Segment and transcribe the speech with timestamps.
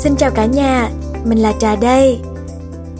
[0.00, 0.90] Xin chào cả nhà,
[1.24, 2.18] mình là Trà đây.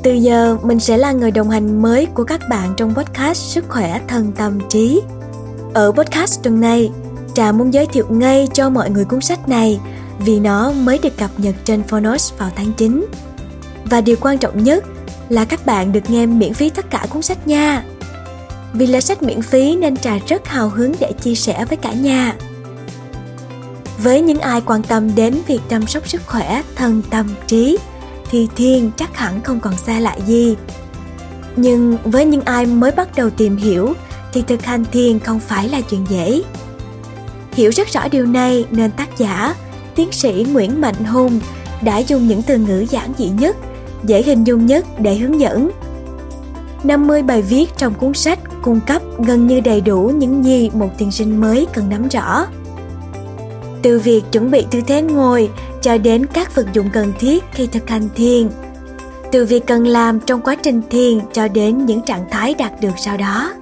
[0.02, 3.64] Từ giờ mình sẽ là người đồng hành mới của các bạn trong podcast Sức
[3.68, 5.02] khỏe thân tâm trí.
[5.74, 6.90] Ở podcast tuần này,
[7.34, 9.80] Trà muốn giới thiệu ngay cho mọi người cuốn sách này
[10.18, 13.06] vì nó mới được cập nhật trên Phonos vào tháng 9.
[13.84, 14.84] Và điều quan trọng nhất
[15.28, 17.84] là các bạn được nghe miễn phí tất cả cuốn sách nha.
[18.72, 21.92] Vì là sách miễn phí nên Trà rất hào hứng để chia sẻ với cả
[21.92, 22.36] nhà.
[24.02, 27.78] Với những ai quan tâm đến việc chăm sóc sức khỏe thân tâm trí
[28.30, 30.56] thì thiền chắc hẳn không còn xa lạ gì.
[31.56, 33.94] Nhưng với những ai mới bắt đầu tìm hiểu
[34.32, 36.42] thì thực hành thiền không phải là chuyện dễ.
[37.52, 39.54] Hiểu rất rõ điều này nên tác giả,
[39.94, 41.40] tiến sĩ Nguyễn Mạnh Hùng
[41.82, 43.56] đã dùng những từ ngữ giản dị nhất,
[44.04, 45.70] dễ hình dung nhất để hướng dẫn.
[46.84, 50.90] 50 bài viết trong cuốn sách cung cấp gần như đầy đủ những gì một
[50.98, 52.46] thiền sinh mới cần nắm rõ.
[53.82, 55.50] Từ việc chuẩn bị tư thế ngồi
[55.82, 58.48] cho đến các vật dụng cần thiết khi thực hành thiền.
[59.32, 62.92] Từ việc cần làm trong quá trình thiền cho đến những trạng thái đạt được
[62.96, 63.52] sau đó.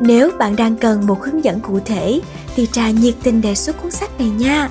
[0.00, 2.20] Nếu bạn đang cần một hướng dẫn cụ thể
[2.56, 4.68] thì trà nhiệt tình đề xuất cuốn sách này nha.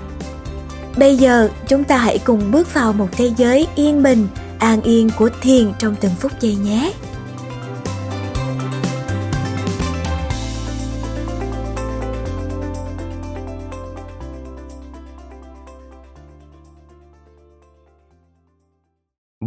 [0.98, 4.28] Bây giờ chúng ta hãy cùng bước vào một thế giới yên bình,
[4.60, 6.92] an yên của thiền trong từng phút giây nhé.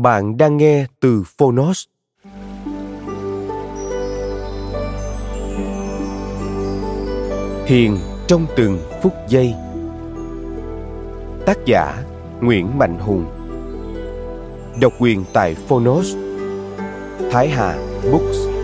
[0.02, 1.84] Bạn đang nghe từ Phonos.
[7.66, 9.54] Thiền trong từng phút giây.
[11.46, 12.02] Tác giả
[12.40, 13.24] Nguyễn Mạnh Hùng.
[14.80, 16.16] Độc quyền tại Phonos.
[17.30, 17.76] Thái Hà
[18.12, 18.61] Books.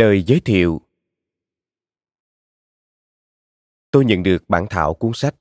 [0.00, 0.80] Lời giới thiệu
[3.90, 5.34] Tôi nhận được bản thảo cuốn sách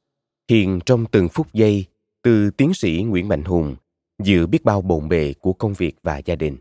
[0.50, 1.86] Hiền trong từng phút giây
[2.22, 3.75] từ tiến sĩ Nguyễn Mạnh Hùng
[4.24, 6.58] giữa biết bao bộn bề của công việc và gia đình.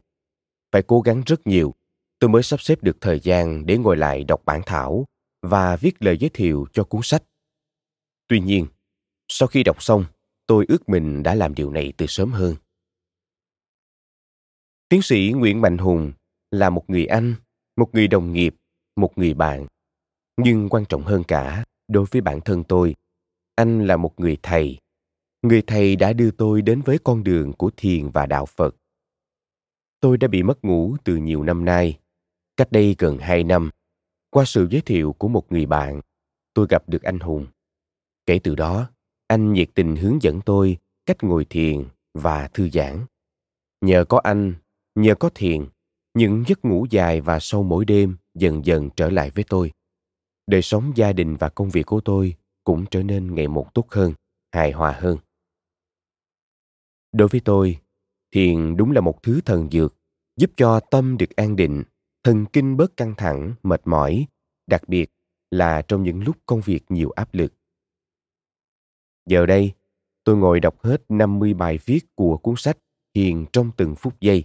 [0.73, 1.75] Phải cố gắng rất nhiều,
[2.19, 5.05] tôi mới sắp xếp được thời gian để ngồi lại đọc bản thảo
[5.43, 7.23] và viết lời giới thiệu cho cuốn sách.
[8.29, 8.67] Tuy nhiên,
[9.29, 10.05] sau khi đọc xong,
[10.47, 12.55] tôi ước mình đã làm điều này từ sớm hơn.
[14.89, 16.13] Tiến sĩ Nguyễn Mạnh Hùng
[16.51, 17.35] là một người Anh
[17.79, 18.55] một người đồng nghiệp,
[18.97, 19.67] một người bạn.
[20.37, 22.95] Nhưng quan trọng hơn cả, đối với bản thân tôi,
[23.55, 24.79] anh là một người thầy.
[25.43, 28.77] Người thầy đã đưa tôi đến với con đường của thiền và đạo phật.
[30.01, 31.99] Tôi đã bị mất ngủ từ nhiều năm nay.
[32.57, 33.71] Cách đây gần hai năm,
[34.31, 36.01] qua sự giới thiệu của một người bạn,
[36.55, 37.47] tôi gặp được anh hùng.
[38.27, 38.91] Kể từ đó,
[39.27, 41.85] anh nhiệt tình hướng dẫn tôi cách ngồi thiền
[42.15, 43.07] và thư giãn.
[43.81, 44.55] Nhờ có anh,
[44.95, 45.67] nhờ có thiền
[46.19, 49.73] những giấc ngủ dài và sâu mỗi đêm dần dần trở lại với tôi.
[50.47, 52.35] Đời sống gia đình và công việc của tôi
[52.65, 54.13] cũng trở nên ngày một tốt hơn,
[54.53, 55.19] hài hòa hơn.
[57.13, 57.79] Đối với tôi,
[58.35, 59.95] thiền đúng là một thứ thần dược,
[60.37, 61.83] giúp cho tâm được an định,
[62.25, 64.27] thần kinh bớt căng thẳng, mệt mỏi,
[64.67, 65.11] đặc biệt
[65.51, 67.53] là trong những lúc công việc nhiều áp lực.
[69.27, 69.73] Giờ đây,
[70.25, 72.79] tôi ngồi đọc hết 50 bài viết của cuốn sách
[73.15, 74.45] Thiền trong từng phút giây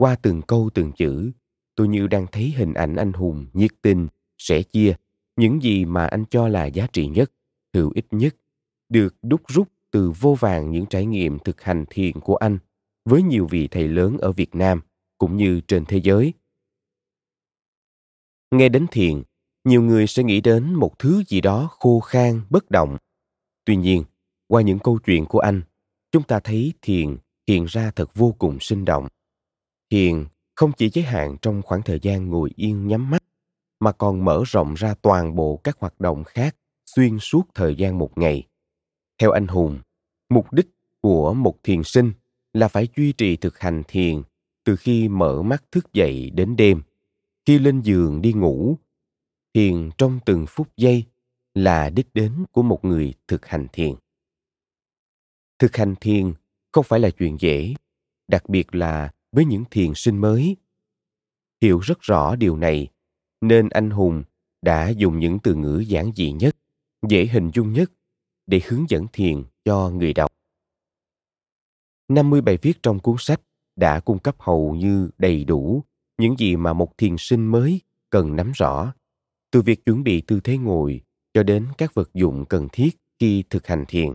[0.00, 1.30] qua từng câu từng chữ,
[1.74, 4.94] tôi như đang thấy hình ảnh anh hùng nhiệt tình, sẻ chia.
[5.36, 7.32] Những gì mà anh cho là giá trị nhất,
[7.74, 8.36] hữu ích nhất,
[8.88, 12.58] được đúc rút từ vô vàng những trải nghiệm thực hành thiền của anh
[13.04, 14.80] với nhiều vị thầy lớn ở việt nam
[15.18, 16.32] cũng như trên thế giới.
[18.50, 19.22] Nghe đến thiền,
[19.64, 22.96] nhiều người sẽ nghĩ đến một thứ gì đó khô khan, bất động.
[23.64, 24.04] Tuy nhiên,
[24.46, 25.62] qua những câu chuyện của anh,
[26.12, 27.16] chúng ta thấy thiền
[27.48, 29.08] hiện ra thật vô cùng sinh động
[29.90, 30.26] thiền
[30.56, 33.24] không chỉ giới hạn trong khoảng thời gian ngồi yên nhắm mắt,
[33.80, 36.56] mà còn mở rộng ra toàn bộ các hoạt động khác
[36.86, 38.48] xuyên suốt thời gian một ngày.
[39.18, 39.80] Theo anh hùng,
[40.28, 40.66] mục đích
[41.00, 42.12] của một thiền sinh
[42.52, 44.22] là phải duy trì thực hành thiền
[44.64, 46.82] từ khi mở mắt thức dậy đến đêm.
[47.46, 48.76] Khi lên giường đi ngủ,
[49.54, 51.04] thiền trong từng phút giây
[51.54, 53.94] là đích đến của một người thực hành thiền.
[55.58, 56.32] Thực hành thiền
[56.72, 57.74] không phải là chuyện dễ,
[58.28, 60.56] đặc biệt là với những thiền sinh mới
[61.62, 62.88] hiểu rất rõ điều này
[63.40, 64.22] nên anh hùng
[64.62, 66.56] đã dùng những từ ngữ giản dị nhất
[67.08, 67.92] dễ hình dung nhất
[68.46, 70.32] để hướng dẫn thiền cho người đọc.
[72.08, 73.40] 50 bài viết trong cuốn sách
[73.76, 75.84] đã cung cấp hầu như đầy đủ
[76.18, 77.80] những gì mà một thiền sinh mới
[78.10, 78.94] cần nắm rõ,
[79.50, 81.00] từ việc chuẩn bị tư thế ngồi
[81.34, 84.12] cho đến các vật dụng cần thiết khi thực hành thiền.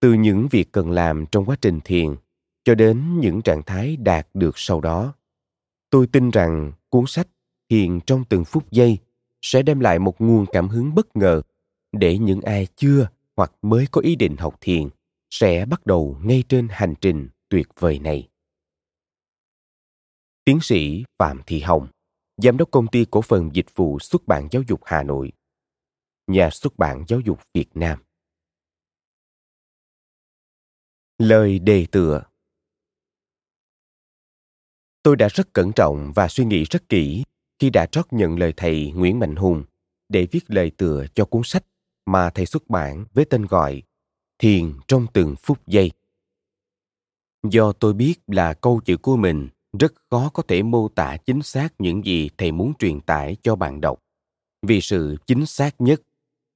[0.00, 2.14] Từ những việc cần làm trong quá trình thiền
[2.66, 5.14] cho đến những trạng thái đạt được sau đó.
[5.90, 7.28] Tôi tin rằng cuốn sách
[7.68, 8.98] Thiền trong từng phút giây
[9.42, 11.42] sẽ đem lại một nguồn cảm hứng bất ngờ
[11.92, 14.88] để những ai chưa hoặc mới có ý định học thiền
[15.30, 18.28] sẽ bắt đầu ngay trên hành trình tuyệt vời này.
[20.44, 21.88] Tiến sĩ Phạm Thị Hồng,
[22.36, 25.32] Giám đốc công ty cổ phần dịch vụ xuất bản giáo dục Hà Nội,
[26.26, 27.98] nhà xuất bản giáo dục Việt Nam.
[31.18, 32.22] Lời đề tựa
[35.06, 37.24] Tôi đã rất cẩn trọng và suy nghĩ rất kỹ
[37.58, 39.64] khi đã trót nhận lời thầy Nguyễn Mạnh Hùng
[40.08, 41.64] để viết lời tựa cho cuốn sách
[42.06, 43.82] mà thầy xuất bản với tên gọi
[44.38, 45.90] Thiền trong từng phút giây.
[47.50, 49.48] Do tôi biết là câu chữ của mình
[49.78, 53.56] rất khó có thể mô tả chính xác những gì thầy muốn truyền tải cho
[53.56, 54.02] bạn đọc.
[54.62, 56.02] Vì sự chính xác nhất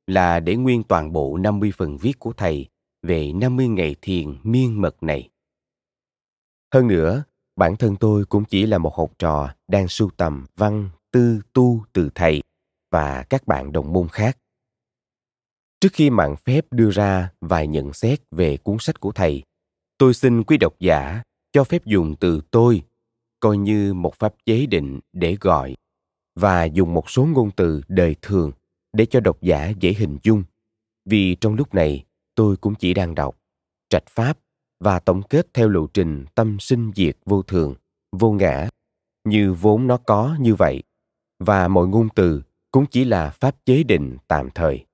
[0.07, 2.67] là để nguyên toàn bộ 50 phần viết của thầy
[3.03, 5.29] về 50 ngày thiền miên mật này.
[6.75, 7.25] Hơn nữa,
[7.61, 11.85] bản thân tôi cũng chỉ là một học trò đang sưu tầm văn, tư, tu
[11.93, 12.43] từ thầy
[12.91, 14.39] và các bạn đồng môn khác.
[15.81, 19.43] Trước khi mạng phép đưa ra vài nhận xét về cuốn sách của thầy,
[19.99, 21.23] tôi xin quý độc giả
[21.53, 22.83] cho phép dùng từ tôi
[23.41, 25.75] coi như một pháp chế định để gọi
[26.35, 28.53] và dùng một số ngôn từ đời thường
[28.93, 30.45] để cho độc giả dễ hình dung
[31.05, 32.05] vì trong lúc này
[32.35, 33.37] tôi cũng chỉ đang đọc
[33.89, 34.39] trạch pháp
[34.81, 37.75] và tổng kết theo lộ trình tâm sinh diệt vô thường,
[38.13, 38.69] vô ngã
[39.25, 40.83] như vốn nó có như vậy,
[41.39, 44.85] và mọi ngôn từ cũng chỉ là pháp chế định tạm thời.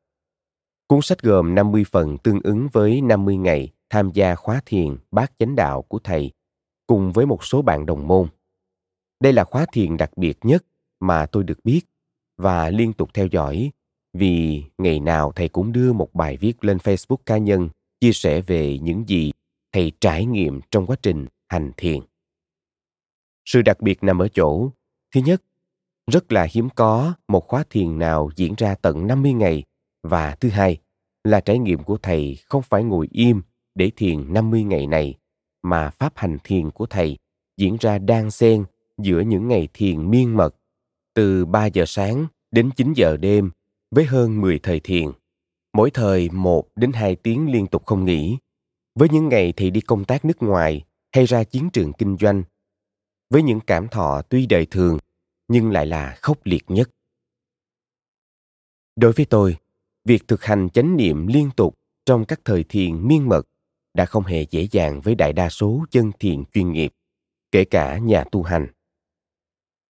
[0.89, 5.33] Cuốn sách gồm 50 phần tương ứng với 50 ngày tham gia khóa thiền bát
[5.39, 6.31] chánh đạo của thầy,
[6.87, 8.29] cùng với một số bạn đồng môn.
[9.21, 10.65] Đây là khóa thiền đặc biệt nhất
[11.01, 11.81] mà tôi được biết
[12.37, 13.71] và liên tục theo dõi,
[14.15, 17.69] vì ngày nào thầy cũng đưa một bài viết lên Facebook cá nhân,
[18.01, 19.33] chia sẻ về những gì
[19.77, 22.01] thầy trải nghiệm trong quá trình hành thiền.
[23.45, 24.71] Sự đặc biệt nằm ở chỗ,
[25.15, 25.43] thứ nhất,
[26.07, 29.65] rất là hiếm có một khóa thiền nào diễn ra tận 50 ngày
[30.03, 30.79] và thứ hai
[31.25, 33.43] là trải nghiệm của thầy không phải ngồi im
[33.75, 35.15] để thiền 50 ngày này
[35.63, 37.19] mà pháp hành thiền của thầy
[37.57, 38.65] diễn ra đan xen
[38.99, 40.57] giữa những ngày thiền miên mật
[41.15, 43.51] từ 3 giờ sáng đến 9 giờ đêm
[43.91, 45.07] với hơn 10 thời thiền,
[45.73, 48.37] mỗi thời 1 đến 2 tiếng liên tục không nghỉ.
[48.97, 52.43] Với những ngày thì đi công tác nước ngoài hay ra chiến trường kinh doanh,
[53.31, 54.99] với những cảm thọ tuy đời thường
[55.49, 56.91] nhưng lại là khốc liệt nhất.
[58.97, 59.57] Đối với tôi,
[60.05, 61.75] việc thực hành chánh niệm liên tục
[62.07, 63.43] trong các thời thiền miên mật
[63.95, 66.93] đã không hề dễ dàng với đại đa số chân thiền chuyên nghiệp,
[67.53, 68.67] kể cả nhà tu hành.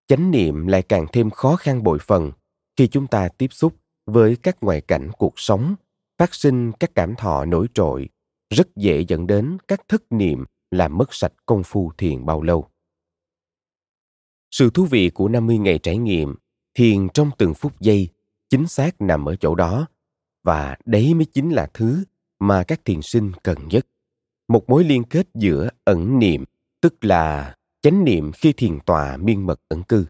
[0.06, 2.32] Chánh niệm lại càng thêm khó khăn bội phần
[2.76, 3.76] khi chúng ta tiếp xúc
[4.06, 5.75] với các ngoại cảnh cuộc sống
[6.19, 8.08] phát sinh các cảm thọ nổi trội
[8.50, 12.69] rất dễ dẫn đến các thất niệm làm mất sạch công phu thiền bao lâu.
[14.50, 16.34] Sự thú vị của 50 ngày trải nghiệm
[16.75, 18.08] thiền trong từng phút giây
[18.48, 19.87] chính xác nằm ở chỗ đó
[20.43, 22.05] và đấy mới chính là thứ
[22.38, 23.86] mà các thiền sinh cần nhất.
[24.48, 26.44] Một mối liên kết giữa ẩn niệm,
[26.81, 30.06] tức là chánh niệm khi thiền tọa miên mật ẩn cư,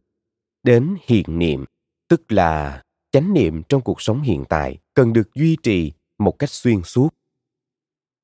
[0.63, 1.65] đến hiện niệm,
[2.09, 6.51] tức là chánh niệm trong cuộc sống hiện tại cần được duy trì một cách
[6.51, 7.09] xuyên suốt.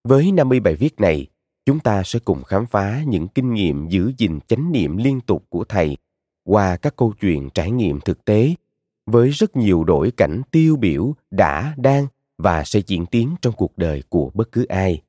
[0.09, 1.27] Với 50 bài viết này,
[1.65, 5.45] chúng ta sẽ cùng khám phá những kinh nghiệm giữ gìn chánh niệm liên tục
[5.49, 5.97] của thầy
[6.45, 8.55] qua các câu chuyện trải nghiệm thực tế
[9.07, 12.07] với rất nhiều đổi cảnh tiêu biểu đã đang
[12.39, 15.03] và sẽ diễn tiến trong cuộc đời của bất cứ ai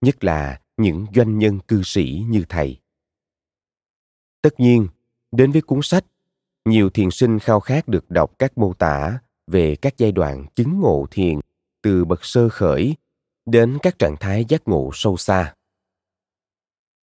[0.00, 2.76] nhất là những doanh nhân cư sĩ như thầy.
[4.42, 4.88] Tất nhiên
[5.32, 6.04] đến với cuốn sách
[6.64, 10.80] nhiều thiền sinh khao khát được đọc các mô tả về các giai đoạn chứng
[10.80, 11.40] ngộ thiền
[11.82, 12.96] từ bậc sơ khởi
[13.46, 15.54] đến các trạng thái giác ngộ sâu xa.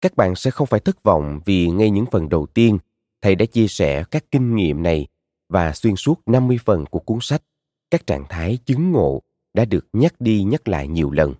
[0.01, 2.77] Các bạn sẽ không phải thất vọng vì ngay những phần đầu tiên,
[3.21, 5.07] thầy đã chia sẻ các kinh nghiệm này
[5.49, 7.43] và xuyên suốt 50 phần của cuốn sách,
[7.91, 9.21] các trạng thái chứng ngộ
[9.53, 11.33] đã được nhắc đi nhắc lại nhiều lần.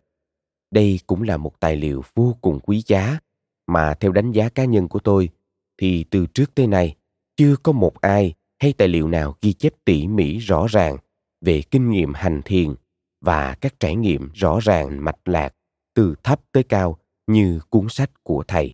[0.71, 3.19] Đây cũng là một tài liệu vô cùng quý giá
[3.67, 5.29] mà theo đánh giá cá nhân của tôi
[5.77, 6.95] thì từ trước tới nay
[7.37, 10.97] chưa có một ai hay tài liệu nào ghi chép tỉ mỉ rõ ràng
[11.41, 12.75] về kinh nghiệm hành thiền
[13.21, 15.55] và các trải nghiệm rõ ràng mạch lạc
[15.93, 16.97] từ thấp tới cao
[17.27, 18.73] như cuốn sách của thầy.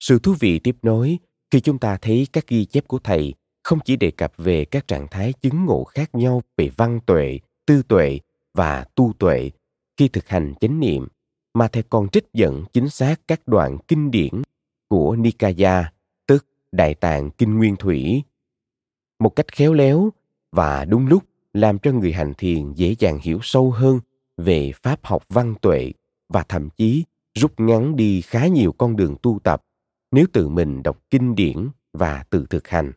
[0.00, 1.18] Sự thú vị tiếp nối
[1.50, 4.88] khi chúng ta thấy các ghi chép của thầy không chỉ đề cập về các
[4.88, 8.18] trạng thái chứng ngộ khác nhau về văn tuệ, tư tuệ
[8.54, 9.50] và tu tuệ
[9.96, 11.08] khi thực hành chánh niệm
[11.54, 14.42] mà thầy còn trích dẫn chính xác các đoạn kinh điển
[14.88, 15.92] của Nikaya,
[16.26, 18.22] tức Đại Tạng Kinh Nguyên Thủy.
[19.18, 20.10] Một cách khéo léo
[20.52, 24.00] và đúng lúc làm cho người hành thiền dễ dàng hiểu sâu hơn
[24.36, 25.92] về pháp học văn tuệ
[26.28, 29.64] và thậm chí rút ngắn đi khá nhiều con đường tu tập
[30.10, 32.92] nếu tự mình đọc kinh điển và tự thực hành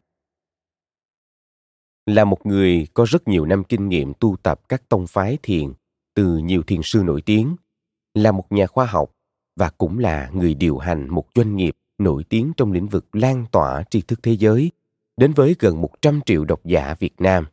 [2.06, 5.74] là một người có rất nhiều năm kinh nghiệm tu tập các tông phái thiền
[6.14, 7.56] từ nhiều thiền sư nổi tiếng,
[8.14, 9.12] là một nhà khoa học
[9.56, 13.46] và cũng là người điều hành một doanh nghiệp nổi tiếng trong lĩnh vực lan
[13.52, 14.72] tỏa tri thức thế giới
[15.18, 17.46] đến với gần 100 triệu độc giả Việt Nam.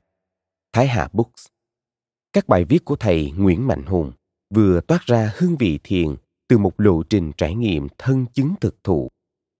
[0.72, 1.46] Thái Hà Books
[2.32, 4.12] Các bài viết của thầy Nguyễn Mạnh Hùng
[4.54, 6.16] vừa toát ra hương vị thiền
[6.48, 9.08] từ một lộ trình trải nghiệm thân chứng thực thụ,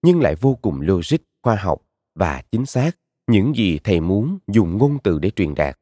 [0.03, 1.83] nhưng lại vô cùng logic, khoa học
[2.15, 2.97] và chính xác
[3.31, 5.79] những gì thầy muốn dùng ngôn từ để truyền đạt.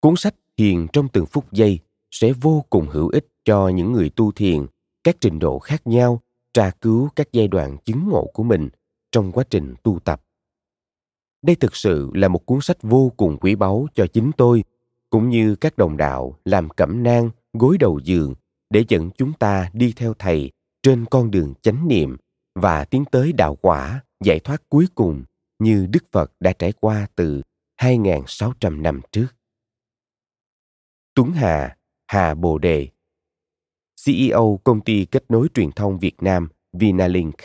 [0.00, 1.78] Cuốn sách Thiền trong từng phút giây
[2.10, 4.66] sẽ vô cùng hữu ích cho những người tu thiền
[5.04, 6.22] các trình độ khác nhau
[6.52, 8.68] tra cứu các giai đoạn chứng ngộ của mình
[9.12, 10.22] trong quá trình tu tập.
[11.46, 14.64] Đây thực sự là một cuốn sách vô cùng quý báu cho chính tôi
[15.10, 18.34] cũng như các đồng đạo làm cẩm nang gối đầu giường
[18.70, 20.50] để dẫn chúng ta đi theo thầy
[20.82, 22.16] trên con đường chánh niệm
[22.54, 25.24] và tiến tới đạo quả giải thoát cuối cùng
[25.58, 27.42] như Đức Phật đã trải qua từ
[27.80, 29.26] 2.600 năm trước.
[31.14, 31.76] Tuấn Hà,
[32.06, 32.88] Hà Bồ Đề
[34.04, 37.36] CEO công ty kết nối truyền thông Việt Nam Vinalink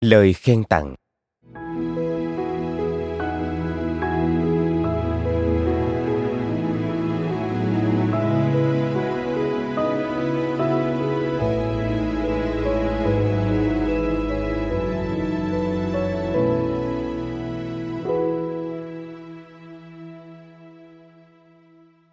[0.00, 0.94] Lời khen tặng.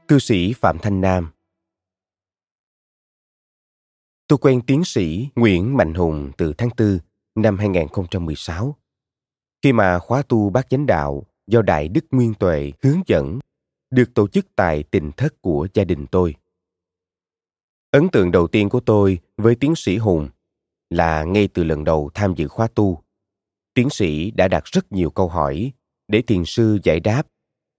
[0.07, 1.31] Cư sĩ Phạm Thanh Nam.
[4.27, 6.99] Tôi quen tiến sĩ Nguyễn Mạnh Hùng từ tháng 4
[7.35, 8.75] năm 2016.
[9.63, 13.39] Khi mà khóa tu bát chánh đạo do Đại Đức Nguyên Tuệ hướng dẫn
[13.91, 16.35] được tổ chức tại tỉnh thất của gia đình tôi.
[17.91, 20.29] Ấn tượng đầu tiên của tôi với tiến sĩ Hùng
[20.89, 23.01] là ngay từ lần đầu tham dự khóa tu,
[23.73, 25.71] tiến sĩ đã đặt rất nhiều câu hỏi
[26.07, 27.27] để thiền sư giải đáp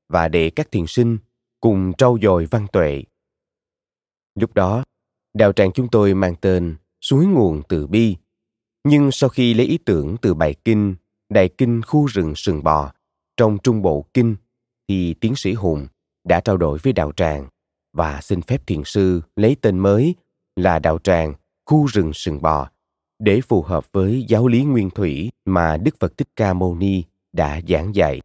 [0.08, 1.18] và để các thiền sinh
[1.60, 3.02] cùng trau dồi văn tuệ.
[4.34, 4.84] Lúc đó,
[5.34, 8.16] đạo tràng chúng tôi mang tên Suối nguồn từ bi.
[8.88, 10.94] Nhưng sau khi lấy ý tưởng từ bài kinh
[11.28, 12.92] Đại kinh khu rừng sừng bò
[13.36, 14.36] trong trung bộ kinh
[14.88, 15.86] thì tiến sĩ Hùng
[16.24, 17.48] đã trao đổi với đạo tràng
[17.92, 20.14] và xin phép thiền sư lấy tên mới
[20.56, 21.34] là đạo tràng
[21.66, 22.70] khu rừng sừng bò
[23.18, 27.02] để phù hợp với giáo lý nguyên thủy mà Đức Phật Thích Ca Mâu Ni
[27.32, 28.20] đã giảng dạy.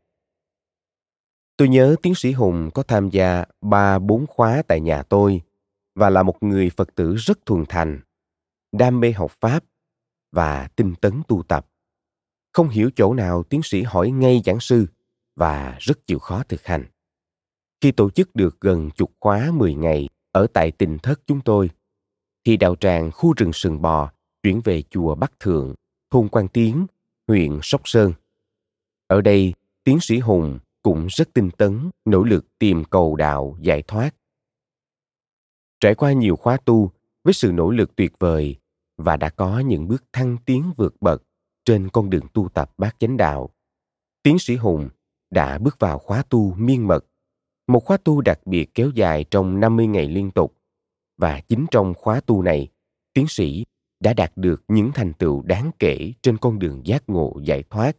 [1.57, 5.41] Tôi nhớ tiến sĩ Hùng có tham gia ba bốn khóa tại nhà tôi
[5.95, 7.99] và là một người Phật tử rất thuần thành,
[8.71, 9.63] đam mê học Pháp
[10.31, 11.67] và tinh tấn tu tập.
[12.53, 14.87] Không hiểu chỗ nào tiến sĩ hỏi ngay giảng sư
[15.35, 16.85] và rất chịu khó thực hành.
[17.81, 21.69] Khi tổ chức được gần chục khóa 10 ngày ở tại tình thất chúng tôi,
[22.45, 24.11] thì đạo tràng khu rừng sừng bò
[24.43, 25.75] chuyển về chùa Bắc Thượng,
[26.11, 26.85] thôn Quan Tiến,
[27.27, 28.13] huyện Sóc Sơn.
[29.07, 33.83] Ở đây, tiến sĩ Hùng cũng rất tinh tấn, nỗ lực tìm cầu đạo giải
[33.87, 34.15] thoát.
[35.79, 36.91] Trải qua nhiều khóa tu
[37.23, 38.55] với sự nỗ lực tuyệt vời
[39.01, 41.23] và đã có những bước thăng tiến vượt bậc
[41.65, 43.49] trên con đường tu tập bát chánh đạo.
[44.23, 44.89] Tiến sĩ Hùng
[45.29, 47.05] đã bước vào khóa tu miên mật,
[47.67, 50.57] một khóa tu đặc biệt kéo dài trong 50 ngày liên tục.
[51.17, 52.67] Và chính trong khóa tu này,
[53.13, 53.65] tiến sĩ
[53.99, 57.97] đã đạt được những thành tựu đáng kể trên con đường giác ngộ giải thoát.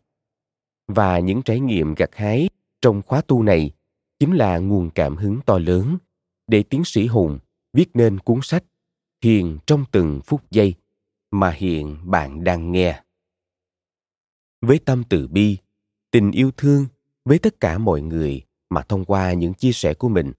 [0.88, 2.48] Và những trải nghiệm gặt hái
[2.80, 3.70] trong khóa tu này
[4.18, 5.98] chính là nguồn cảm hứng to lớn
[6.46, 7.38] để tiến sĩ Hùng
[7.72, 8.64] viết nên cuốn sách
[9.22, 10.74] Thiền trong từng phút giây
[11.32, 13.02] mà hiện bạn đang nghe.
[14.60, 15.58] Với tâm từ bi,
[16.10, 16.86] tình yêu thương
[17.24, 20.32] với tất cả mọi người mà thông qua những chia sẻ của mình,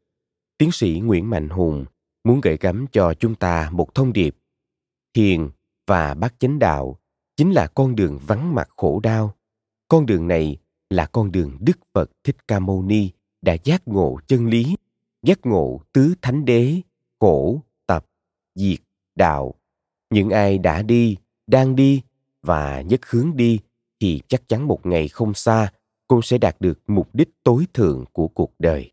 [0.58, 1.86] tiến sĩ Nguyễn Mạnh Hùng
[2.24, 4.36] muốn gửi gắm cho chúng ta một thông điệp.
[5.14, 5.50] Thiền
[5.88, 7.00] và bát chánh đạo
[7.36, 9.36] chính là con đường vắng mặt khổ đau.
[9.88, 10.58] Con đường này
[10.90, 13.10] là con đường Đức Phật Thích Ca Mâu Ni
[13.42, 14.76] đã giác ngộ chân lý,
[15.22, 16.82] giác ngộ tứ thánh đế,
[17.20, 18.06] khổ, tập,
[18.56, 18.80] diệt,
[19.16, 19.56] đạo.
[20.14, 21.18] Những ai đã đi,
[21.48, 22.02] đang đi
[22.42, 23.60] và nhất hướng đi
[24.00, 25.72] thì chắc chắn một ngày không xa
[26.08, 28.92] cũng sẽ đạt được mục đích tối thượng của cuộc đời.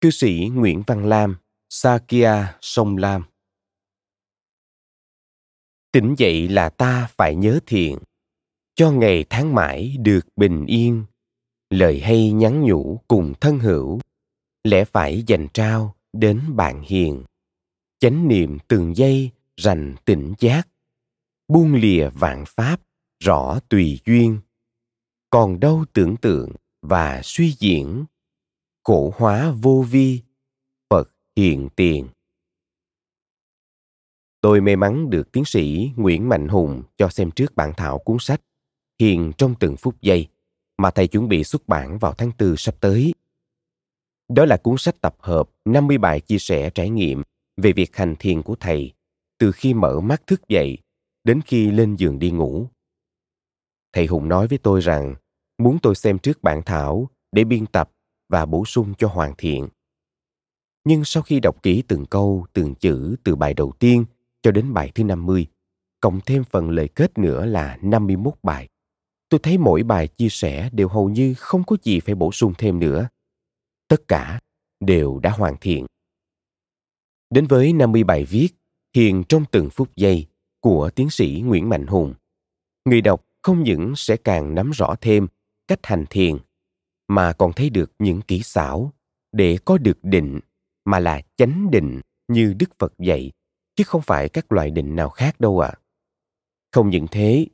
[0.00, 1.36] Cư sĩ Nguyễn Văn Lam,
[1.68, 3.24] Sakia Sông Lam.
[5.92, 7.98] Tỉnh dậy là ta phải nhớ thiền,
[8.74, 11.04] cho ngày tháng mãi được bình yên.
[11.70, 14.00] Lời hay nhắn nhủ cùng thân hữu.
[14.64, 17.24] Lẽ phải dành trao đến bạn hiền
[18.06, 20.68] chánh niệm từng giây rành tỉnh giác,
[21.48, 22.80] buông lìa vạn pháp
[23.24, 24.38] rõ tùy duyên
[25.30, 28.04] còn đâu tưởng tượng và suy diễn,
[28.84, 30.20] khổ hóa vô vi,
[30.90, 32.08] phật hiện tiền
[34.40, 38.16] tôi may mắn được tiến sĩ nguyễn mạnh hùng cho xem trước bản thảo cuốn
[38.20, 38.40] sách
[39.00, 40.28] hiền trong từng phút giây
[40.78, 43.14] mà thầy chuẩn bị xuất bản vào tháng tư sắp tới.
[44.28, 47.22] Đó là cuốn sách tập hợp 50 bài chia sẻ trải nghiệm
[47.56, 48.92] về việc hành thiền của thầy
[49.38, 50.78] từ khi mở mắt thức dậy
[51.24, 52.66] đến khi lên giường đi ngủ.
[53.92, 55.14] Thầy Hùng nói với tôi rằng
[55.58, 57.90] muốn tôi xem trước bản thảo để biên tập
[58.28, 59.68] và bổ sung cho hoàn thiện.
[60.84, 64.04] Nhưng sau khi đọc kỹ từng câu, từng chữ từ bài đầu tiên
[64.42, 65.46] cho đến bài thứ 50,
[66.00, 68.68] cộng thêm phần lời kết nữa là 51 bài,
[69.28, 72.54] tôi thấy mỗi bài chia sẻ đều hầu như không có gì phải bổ sung
[72.58, 73.08] thêm nữa.
[73.88, 74.40] Tất cả
[74.80, 75.86] đều đã hoàn thiện.
[77.36, 78.48] Đến với 50 bài viết
[78.94, 80.26] Hiền trong từng phút giây
[80.60, 82.14] của tiến sĩ Nguyễn Mạnh Hùng,
[82.84, 85.26] người đọc không những sẽ càng nắm rõ thêm
[85.68, 86.36] cách hành thiền,
[87.08, 88.92] mà còn thấy được những kỹ xảo
[89.32, 90.40] để có được định
[90.84, 93.32] mà là chánh định như Đức Phật dạy,
[93.74, 95.68] chứ không phải các loại định nào khác đâu ạ.
[95.68, 95.80] À.
[96.72, 97.46] Không những thế,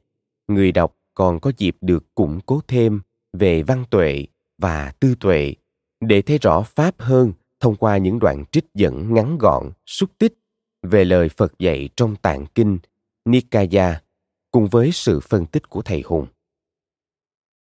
[0.49, 3.01] người đọc còn có dịp được củng cố thêm
[3.33, 4.27] về văn tuệ
[4.59, 5.55] và tư tuệ
[6.01, 10.35] để thấy rõ pháp hơn thông qua những đoạn trích dẫn ngắn gọn, xúc tích
[10.83, 12.79] về lời phật dạy trong tạng kinh
[13.25, 14.03] nikaya
[14.51, 16.27] cùng với sự phân tích của thầy hùng.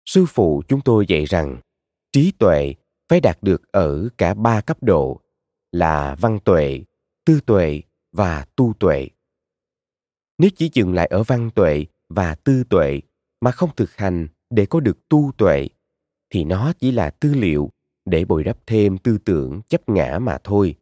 [0.05, 1.57] Sư phụ chúng tôi dạy rằng,
[2.11, 2.73] trí tuệ
[3.09, 5.21] phải đạt được ở cả ba cấp độ
[5.71, 6.83] là văn tuệ,
[7.25, 9.07] tư tuệ và tu tuệ.
[10.37, 13.01] Nếu chỉ dừng lại ở văn tuệ và tư tuệ
[13.41, 15.67] mà không thực hành để có được tu tuệ,
[16.29, 17.71] thì nó chỉ là tư liệu
[18.05, 20.75] để bồi đắp thêm tư tưởng chấp ngã mà thôi.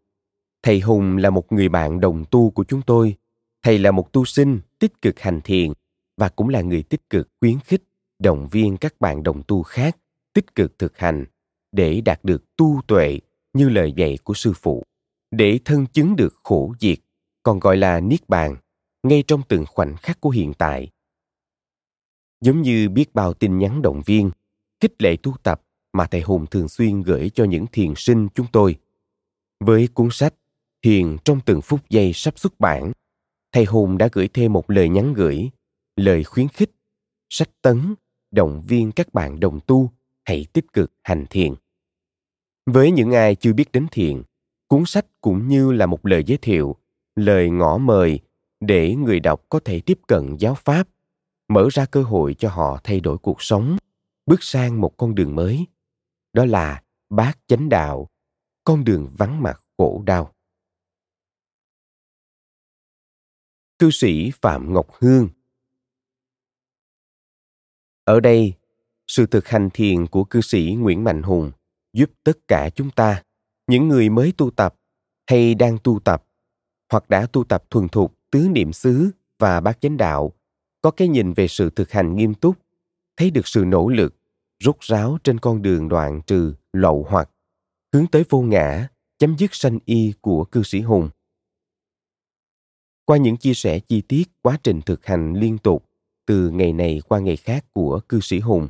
[0.64, 3.16] Thầy hùng là một người bạn đồng tu của chúng tôi.
[3.64, 5.72] Thầy là một tu sinh tích cực hành thiền
[6.18, 7.84] và cũng là người tích cực khuyến khích
[8.20, 9.98] động viên các bạn đồng tu khác
[10.34, 11.26] tích cực thực hành
[11.72, 13.20] để đạt được tu tuệ
[13.54, 14.84] như lời dạy của sư phụ
[15.32, 16.98] để thân chứng được khổ diệt
[17.44, 18.56] còn gọi là niết bàn
[19.04, 20.90] ngay trong từng khoảnh khắc của hiện tại.
[22.42, 24.32] Giống như biết bao tin nhắn động viên,
[24.80, 25.62] khích lệ tu tập
[25.94, 28.76] mà thầy Hùng thường xuyên gửi cho những thiền sinh chúng tôi.
[29.60, 30.34] Với cuốn sách
[30.84, 32.92] Thiền trong từng phút giây sắp xuất bản,
[33.52, 35.50] thầy Hùng đã gửi thêm một lời nhắn gửi,
[35.96, 36.72] lời khuyến khích,
[37.30, 37.96] sách tấn,
[38.32, 39.92] động viên các bạn đồng tu
[40.24, 41.54] hãy tích cực hành thiền.
[42.66, 44.22] Với những ai chưa biết đến thiền,
[44.68, 46.76] cuốn sách cũng như là một lời giới thiệu,
[47.16, 48.20] lời ngỏ mời
[48.60, 50.88] để người đọc có thể tiếp cận giáo pháp
[51.48, 53.78] mở ra cơ hội cho họ thay đổi cuộc sống
[54.26, 55.66] bước sang một con đường mới
[56.34, 58.10] đó là bát chánh đạo,
[58.64, 60.34] con đường vắng mặt khổ đau.
[63.80, 65.30] Cư sĩ phạm ngọc hương.
[68.04, 68.54] Ở đây,
[69.08, 71.52] sự thực hành thiền của cư sĩ nguyễn mạnh hùng
[71.94, 73.24] giúp tất cả chúng ta,
[73.68, 74.76] những người mới tu tập
[75.28, 76.24] hay đang tu tập
[76.92, 80.32] hoặc đã tu tập thuần thục tứ niệm xứ và bát chánh đạo,
[80.82, 82.56] có cái nhìn về sự thực hành nghiêm túc,
[83.18, 84.16] thấy được sự nỗ lực
[84.62, 87.30] rút ráo trên con đường đoạn trừ lậu hoặc,
[87.94, 91.10] hướng tới vô ngã, chấm dứt sanh y của cư sĩ hùng.
[93.06, 95.90] Qua những chia sẻ chi tiết quá trình thực hành liên tục
[96.26, 98.70] từ ngày này qua ngày khác của cư sĩ hùng,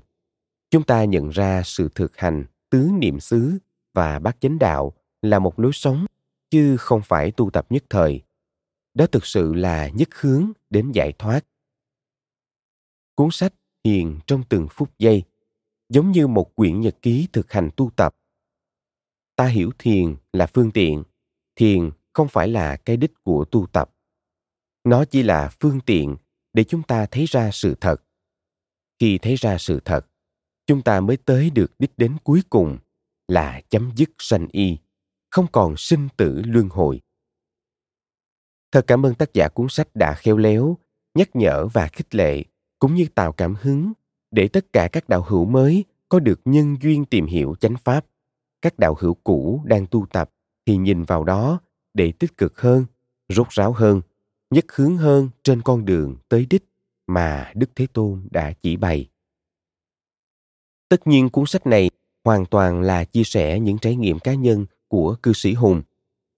[0.70, 3.58] chúng ta nhận ra sự thực hành tứ niệm xứ
[3.94, 6.06] và bát chánh đạo là một lối sống
[6.50, 8.22] chứ không phải tu tập nhất thời.
[8.94, 11.46] Đó thực sự là nhất hướng đến giải thoát.
[13.16, 15.24] Cuốn sách hiền trong từng phút giây
[15.92, 18.16] giống như một quyển nhật ký thực hành tu tập.
[19.36, 21.04] Ta hiểu thiền là phương tiện,
[21.56, 23.92] thiền không phải là cái đích của tu tập.
[24.84, 26.16] Nó chỉ là phương tiện
[26.54, 27.96] để chúng ta thấy ra sự thật.
[29.00, 30.08] Khi thấy ra sự thật,
[30.68, 32.78] chúng ta mới tới được đích đến cuối cùng
[33.28, 34.78] là chấm dứt sanh y,
[35.30, 37.02] không còn sinh tử luân hồi.
[38.72, 40.78] Thật cảm ơn tác giả cuốn sách đã khéo léo,
[41.14, 42.44] nhắc nhở và khích lệ,
[42.80, 43.94] cũng như tạo cảm hứng
[44.32, 48.06] để tất cả các đạo hữu mới có được nhân duyên tìm hiểu chánh pháp.
[48.62, 50.32] Các đạo hữu cũ đang tu tập
[50.66, 51.60] thì nhìn vào đó
[51.94, 52.86] để tích cực hơn,
[53.30, 54.02] rốt ráo hơn,
[54.50, 56.64] nhất hướng hơn trên con đường tới đích
[57.08, 59.10] mà đức thế tôn đã chỉ bày.
[60.90, 61.90] Tất nhiên cuốn sách này
[62.24, 65.82] hoàn toàn là chia sẻ những trải nghiệm cá nhân của cư sĩ hùng.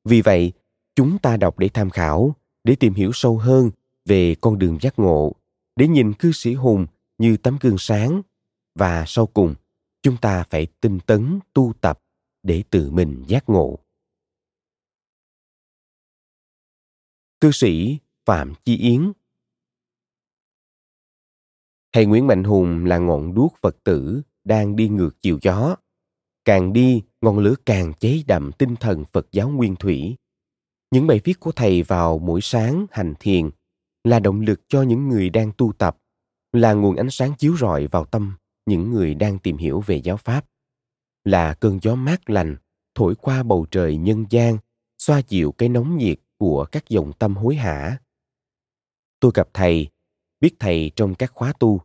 [0.06, 0.51] Vì vậy,
[0.95, 3.71] chúng ta đọc để tham khảo, để tìm hiểu sâu hơn
[4.06, 5.34] về con đường giác ngộ,
[5.75, 6.86] để nhìn cư sĩ hùng
[7.23, 8.21] như tấm gương sáng.
[8.75, 9.55] Và sau cùng,
[10.01, 11.99] chúng ta phải tinh tấn tu tập
[12.43, 13.79] để tự mình giác ngộ.
[17.41, 19.12] Cư sĩ phạm chi yến.
[21.93, 25.75] Thầy nguyễn mạnh hùng là ngọn đuốc phật tử đang đi ngược chiều gió.
[26.45, 30.15] Càng đi, ngọn lửa càng cháy đậm tinh thần phật giáo nguyên thủy.
[30.91, 33.49] Những bài viết của thầy vào mỗi sáng hành thiền
[34.03, 35.97] là động lực cho những người đang tu tập
[36.54, 38.34] là nguồn ánh sáng chiếu rọi vào tâm
[38.66, 40.46] những người đang tìm hiểu về giáo pháp.
[41.24, 42.56] Là cơn gió mát lành
[42.96, 44.58] thổi qua bầu trời nhân gian
[44.98, 47.98] xoa dịu cái nóng nhiệt của các dòng tâm hối hả.
[49.20, 49.88] Tôi gặp thầy
[50.39, 51.82] biết thầy trong các khóa tu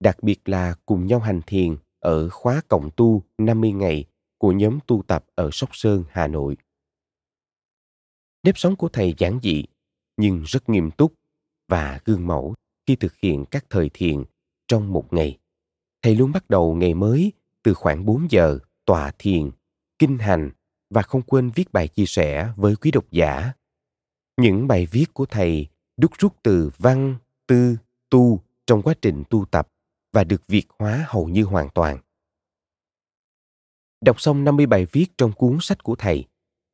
[0.00, 4.04] đặc biệt là cùng nhau hành thiền ở khóa cộng tu 50 ngày
[4.38, 6.56] của nhóm tu tập ở Sóc Sơn, Hà Nội.
[8.42, 9.64] Nếp sống của thầy giản dị
[10.16, 11.14] nhưng rất nghiêm túc
[11.68, 12.54] và gương mẫu
[12.88, 14.24] khi thực hiện các thời thiền
[14.68, 15.38] trong một ngày.
[16.02, 19.50] Thầy luôn bắt đầu ngày mới từ khoảng 4 giờ tọa thiền,
[19.98, 20.50] kinh hành
[20.90, 23.52] và không quên viết bài chia sẻ với quý độc giả.
[24.36, 27.76] Những bài viết của thầy đúc rút từ văn, tư,
[28.10, 29.68] tu trong quá trình tu tập
[30.12, 31.98] và được việt hóa hầu như hoàn toàn.
[34.00, 36.24] Đọc xong 50 bài viết trong cuốn sách của thầy,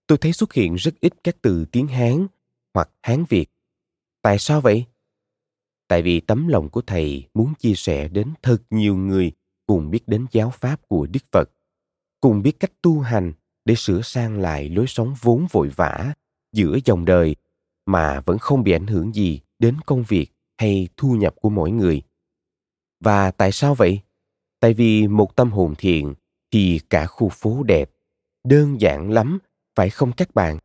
[0.06, 2.26] tôi thấy xuất hiện rất ít các từ tiếng Hán
[2.74, 3.46] hoặc Hán Việt.
[4.22, 4.86] Tại sao vậy?
[5.88, 9.32] Tại vì tấm lòng của thầy muốn chia sẻ đến thật nhiều người
[9.66, 11.50] cùng biết đến giáo pháp của Đức Phật,
[12.20, 13.32] cùng biết cách tu hành
[13.64, 16.14] để sửa sang lại lối sống vốn vội vã
[16.52, 17.36] giữa dòng đời
[17.86, 20.26] mà vẫn không bị ảnh hưởng gì đến công việc
[20.58, 22.02] hay thu nhập của mỗi người.
[23.00, 24.00] Và tại sao vậy?
[24.60, 26.14] Tại vì một tâm hồn thiện
[26.50, 27.90] thì cả khu phố đẹp.
[28.44, 29.38] Đơn giản lắm,
[29.76, 30.58] phải không các bạn?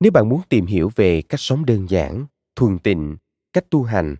[0.00, 2.26] Nếu bạn muốn tìm hiểu về cách sống đơn giản,
[2.56, 3.16] thuần tịnh,
[3.52, 4.16] cách tu hành,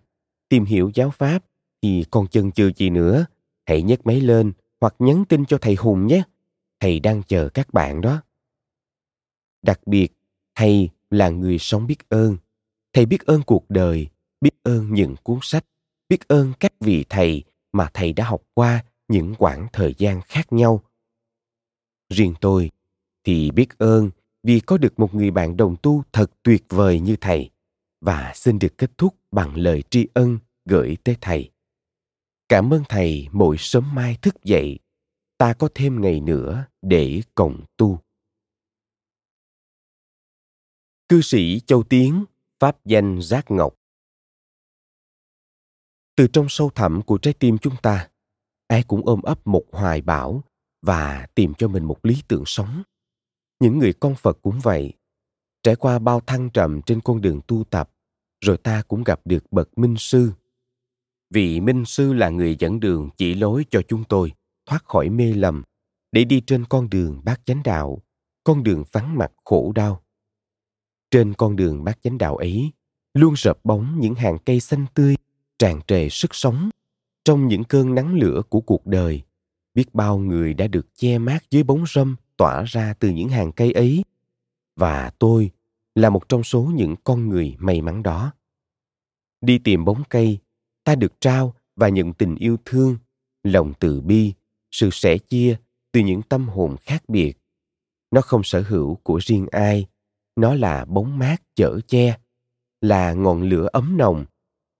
[0.51, 1.43] tìm hiểu giáo pháp
[1.81, 3.25] thì còn chần chừ gì nữa.
[3.65, 6.23] Hãy nhấc máy lên hoặc nhắn tin cho thầy Hùng nhé.
[6.79, 8.21] Thầy đang chờ các bạn đó.
[9.61, 10.07] Đặc biệt,
[10.55, 12.37] thầy là người sống biết ơn.
[12.93, 14.07] Thầy biết ơn cuộc đời,
[14.41, 15.65] biết ơn những cuốn sách,
[16.09, 20.53] biết ơn các vị thầy mà thầy đã học qua những quãng thời gian khác
[20.53, 20.83] nhau.
[22.09, 22.71] Riêng tôi
[23.23, 24.09] thì biết ơn
[24.43, 27.49] vì có được một người bạn đồng tu thật tuyệt vời như thầy
[28.01, 31.51] và xin được kết thúc bằng lời tri ân gửi tới thầy.
[32.49, 34.79] Cảm ơn thầy mỗi sớm mai thức dậy,
[35.37, 37.99] ta có thêm ngày nữa để cộng tu.
[41.09, 42.25] Cư sĩ Châu Tiến,
[42.59, 43.75] Pháp danh Giác Ngọc
[46.15, 48.09] Từ trong sâu thẳm của trái tim chúng ta,
[48.67, 50.43] ai cũng ôm ấp một hoài bão
[50.81, 52.83] và tìm cho mình một lý tưởng sống.
[53.59, 54.93] Những người con Phật cũng vậy.
[55.63, 57.91] Trải qua bao thăng trầm trên con đường tu tập,
[58.45, 60.31] rồi ta cũng gặp được bậc minh sư.
[61.29, 64.31] Vị minh sư là người dẫn đường chỉ lối cho chúng tôi
[64.65, 65.63] thoát khỏi mê lầm
[66.11, 67.99] để đi trên con đường bát chánh đạo,
[68.43, 70.03] con đường vắng mặt khổ đau.
[71.11, 72.71] Trên con đường bát chánh đạo ấy,
[73.13, 75.15] luôn rợp bóng những hàng cây xanh tươi,
[75.59, 76.69] tràn trề sức sống
[77.23, 79.21] trong những cơn nắng lửa của cuộc đời
[79.73, 83.51] biết bao người đã được che mát dưới bóng râm tỏa ra từ những hàng
[83.51, 84.03] cây ấy
[84.81, 85.51] và tôi
[85.95, 88.33] là một trong số những con người may mắn đó
[89.41, 90.39] đi tìm bóng cây,
[90.83, 92.97] ta được trao và nhận tình yêu thương,
[93.43, 94.33] lòng từ bi,
[94.71, 95.57] sự sẻ chia
[95.91, 97.33] từ những tâm hồn khác biệt
[98.11, 99.87] nó không sở hữu của riêng ai,
[100.35, 102.17] nó là bóng mát chở che,
[102.81, 104.25] là ngọn lửa ấm nồng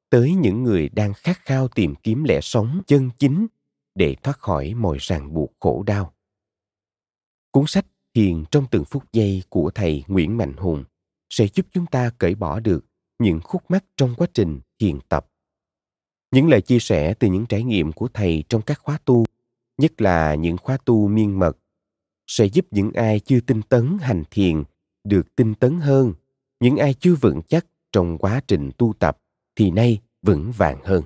[0.10, 3.48] tới những người đang khát khao tìm kiếm lẽ sống chân chính
[3.96, 6.14] để thoát khỏi mọi ràng buộc khổ đau.
[7.52, 10.84] Cuốn sách Thiền trong từng phút giây của thầy Nguyễn Mạnh Hùng
[11.30, 12.86] sẽ giúp chúng ta cởi bỏ được
[13.20, 15.28] những khúc mắc trong quá trình thiền tập.
[16.32, 19.26] Những lời chia sẻ từ những trải nghiệm của thầy trong các khóa tu,
[19.78, 21.58] nhất là những khóa tu miên mật,
[22.28, 24.64] sẽ giúp những ai chưa tinh tấn hành thiền
[25.04, 26.14] được tinh tấn hơn,
[26.60, 29.18] những ai chưa vững chắc trong quá trình tu tập
[29.56, 31.04] thì nay vững vàng hơn.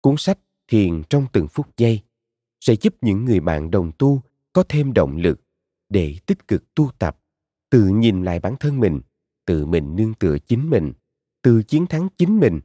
[0.00, 0.38] Cuốn sách
[0.68, 2.00] Thiền trong từng phút giây
[2.60, 5.40] sẽ giúp những người bạn đồng tu có thêm động lực
[5.88, 7.18] để tích cực tu tập,
[7.70, 9.00] tự nhìn lại bản thân mình,
[9.46, 10.92] tự mình nương tựa chính mình,
[11.42, 12.60] tự chiến thắng chính mình,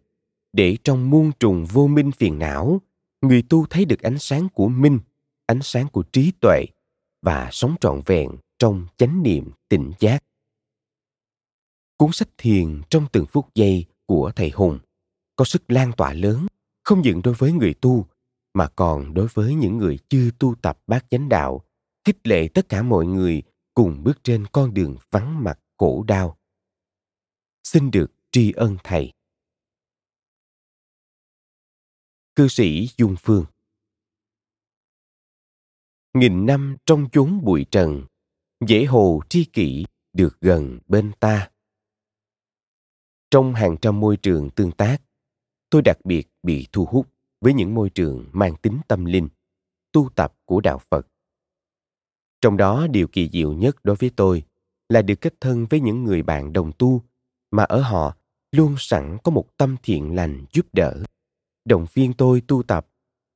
[0.53, 2.81] để trong muôn trùng vô minh phiền não,
[3.21, 4.99] người tu thấy được ánh sáng của minh,
[5.45, 6.65] ánh sáng của trí tuệ
[7.21, 10.23] và sống trọn vẹn trong chánh niệm tỉnh giác.
[11.97, 14.79] Cuốn sách thiền trong từng phút giây của thầy Hùng
[15.35, 16.47] có sức lan tỏa lớn
[16.83, 18.05] không những đối với người tu
[18.53, 21.61] mà còn đối với những người chưa tu tập bát chánh đạo
[22.07, 23.43] khích lệ tất cả mọi người
[23.73, 26.37] cùng bước trên con đường vắng mặt khổ đau
[27.63, 29.13] xin được tri ân thầy
[32.35, 33.45] Cư sĩ Dung Phương
[36.13, 38.05] Nghìn năm trong chốn bụi trần,
[38.67, 41.51] dễ hồ tri kỷ được gần bên ta.
[43.31, 44.97] Trong hàng trăm môi trường tương tác,
[45.69, 47.07] tôi đặc biệt bị thu hút
[47.41, 49.29] với những môi trường mang tính tâm linh,
[49.91, 51.07] tu tập của đạo Phật.
[52.47, 54.43] Trong đó điều kỳ diệu nhất đối với tôi
[54.89, 57.01] là được kết thân với những người bạn đồng tu
[57.51, 58.15] mà ở họ
[58.51, 61.03] luôn sẵn có một tâm thiện lành giúp đỡ,
[61.65, 62.87] động viên tôi tu tập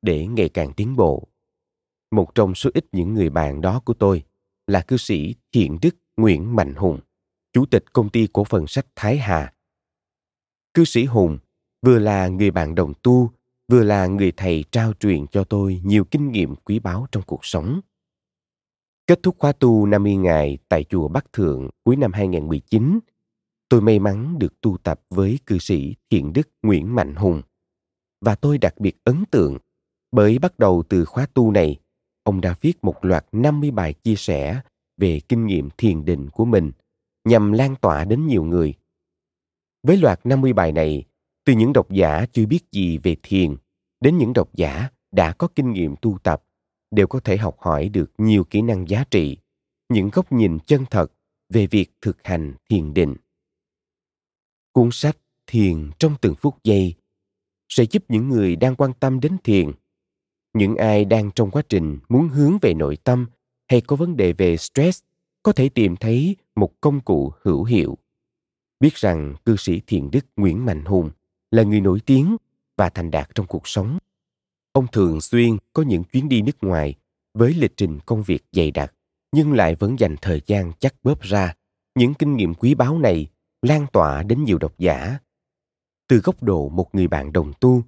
[0.02, 1.28] để ngày càng tiến bộ.
[2.12, 4.24] Một trong số ít những người bạn đó của tôi
[4.67, 7.00] là cư sĩ Thiện Đức Nguyễn Mạnh Hùng,
[7.54, 9.54] chủ tịch công ty cổ phần sách Thái Hà.
[10.74, 11.38] Cư sĩ Hùng
[11.82, 13.32] vừa là người bạn đồng tu,
[13.67, 17.45] vừa là người thầy trao truyền cho tôi nhiều kinh nghiệm quý báu trong cuộc
[17.45, 17.82] sống.
[19.12, 23.00] Kết thúc khóa tu 50 ngày tại chùa Bắc Thượng cuối năm 2019,
[23.69, 27.41] tôi may mắn được tu tập với cư sĩ Thiện Đức Nguyễn Mạnh Hùng.
[28.21, 29.58] Và tôi đặc biệt ấn tượng
[30.12, 31.80] bởi bắt đầu từ khóa tu này,
[32.24, 34.62] ông đã viết một loạt 50 bài chia sẻ
[34.97, 36.71] về kinh nghiệm thiền định của mình
[37.24, 38.74] nhằm lan tỏa đến nhiều người.
[39.84, 41.06] Với loạt 50 bài này,
[41.45, 43.56] từ những độc giả chưa biết gì về thiền
[44.00, 46.43] đến những độc giả đã có kinh nghiệm tu tập
[46.91, 49.38] đều có thể học hỏi được nhiều kỹ năng giá trị,
[49.89, 51.12] những góc nhìn chân thật
[51.49, 53.15] về việc thực hành thiền định.
[54.71, 56.93] Cuốn sách Thiền trong từng phút giây
[57.69, 59.71] sẽ giúp những người đang quan tâm đến thiền,
[60.54, 63.25] những ai đang trong quá trình muốn hướng về nội tâm
[63.67, 65.04] hay có vấn đề về stress
[65.43, 67.97] có thể tìm thấy một công cụ hữu hiệu.
[68.80, 71.12] Biết rằng cư sĩ thiền đức Nguyễn Mạnh Hùng
[71.51, 72.38] là người nổi tiếng
[72.77, 73.97] và thành đạt trong cuộc sống.
[74.71, 76.95] Ông thường xuyên có những chuyến đi nước ngoài
[77.34, 78.93] với lịch trình công việc dày đặc,
[79.31, 81.53] nhưng lại vẫn dành thời gian chắc bóp ra.
[81.95, 83.27] Những kinh nghiệm quý báu này
[83.62, 85.17] lan tỏa đến nhiều độc giả.
[86.07, 87.84] Từ góc độ một người bạn đồng tu,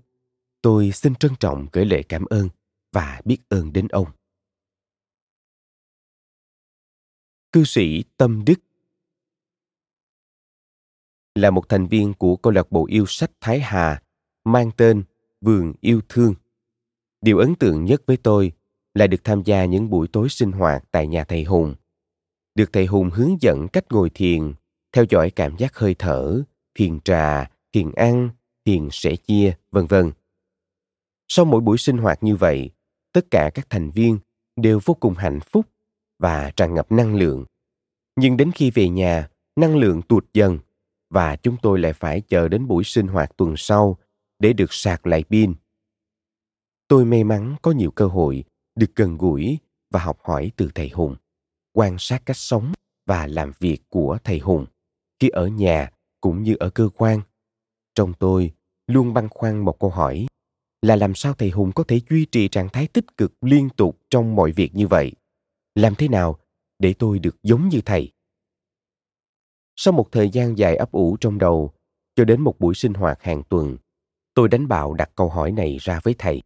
[0.62, 2.50] tôi xin trân trọng gửi lời cảm ơn
[2.92, 4.08] và biết ơn đến ông.
[7.52, 8.60] Cư sĩ Tâm Đức
[11.36, 14.04] là một thành viên của câu lạc bộ yêu sách Thái Hà
[14.44, 15.04] mang tên
[15.42, 16.34] Vườn Yêu Thương.
[17.24, 18.52] Điều ấn tượng nhất với tôi
[18.94, 21.76] là được tham gia những buổi tối sinh hoạt tại nhà thầy Hùng.
[22.56, 24.54] Được thầy Hùng hướng dẫn cách ngồi thiền,
[24.92, 26.42] theo dõi cảm giác hơi thở,
[26.76, 28.30] thiền trà, thiền ăn,
[28.66, 30.12] thiền sẻ chia, vân vân.
[31.28, 32.70] Sau mỗi buổi sinh hoạt như vậy,
[33.14, 34.20] tất cả các thành viên
[34.56, 35.66] đều vô cùng hạnh phúc
[36.20, 37.46] và tràn ngập năng lượng.
[38.16, 40.60] Nhưng đến khi về nhà, năng lượng tụt dần
[41.10, 43.98] và chúng tôi lại phải chờ đến buổi sinh hoạt tuần sau
[44.40, 45.54] để được sạc lại pin.
[46.88, 48.44] Tôi may mắn có nhiều cơ hội
[48.76, 49.58] được gần gũi
[49.92, 51.16] và học hỏi từ thầy Hùng,
[51.74, 52.74] quan sát cách sống
[53.06, 54.66] và làm việc của thầy Hùng
[55.20, 55.92] khi ở nhà
[56.22, 57.22] cũng như ở cơ quan.
[57.96, 58.54] Trong tôi
[58.88, 60.28] luôn băn khoăn một câu hỏi
[60.82, 63.98] là làm sao thầy Hùng có thể duy trì trạng thái tích cực liên tục
[64.10, 65.12] trong mọi việc như vậy?
[65.76, 66.40] Làm thế nào
[66.80, 68.12] để tôi được giống như thầy?
[69.76, 71.74] Sau một thời gian dài ấp ủ trong đầu,
[72.16, 73.78] cho đến một buổi sinh hoạt hàng tuần,
[74.34, 76.42] tôi đánh bạo đặt câu hỏi này ra với thầy.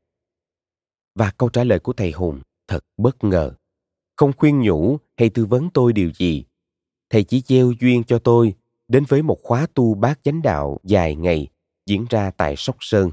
[1.18, 3.54] Và câu trả lời của thầy Hùng thật bất ngờ.
[4.16, 6.46] Không khuyên nhủ hay tư vấn tôi điều gì.
[7.10, 8.54] Thầy chỉ gieo duyên cho tôi
[8.88, 11.48] đến với một khóa tu bát chánh đạo dài ngày
[11.86, 13.12] diễn ra tại Sóc Sơn.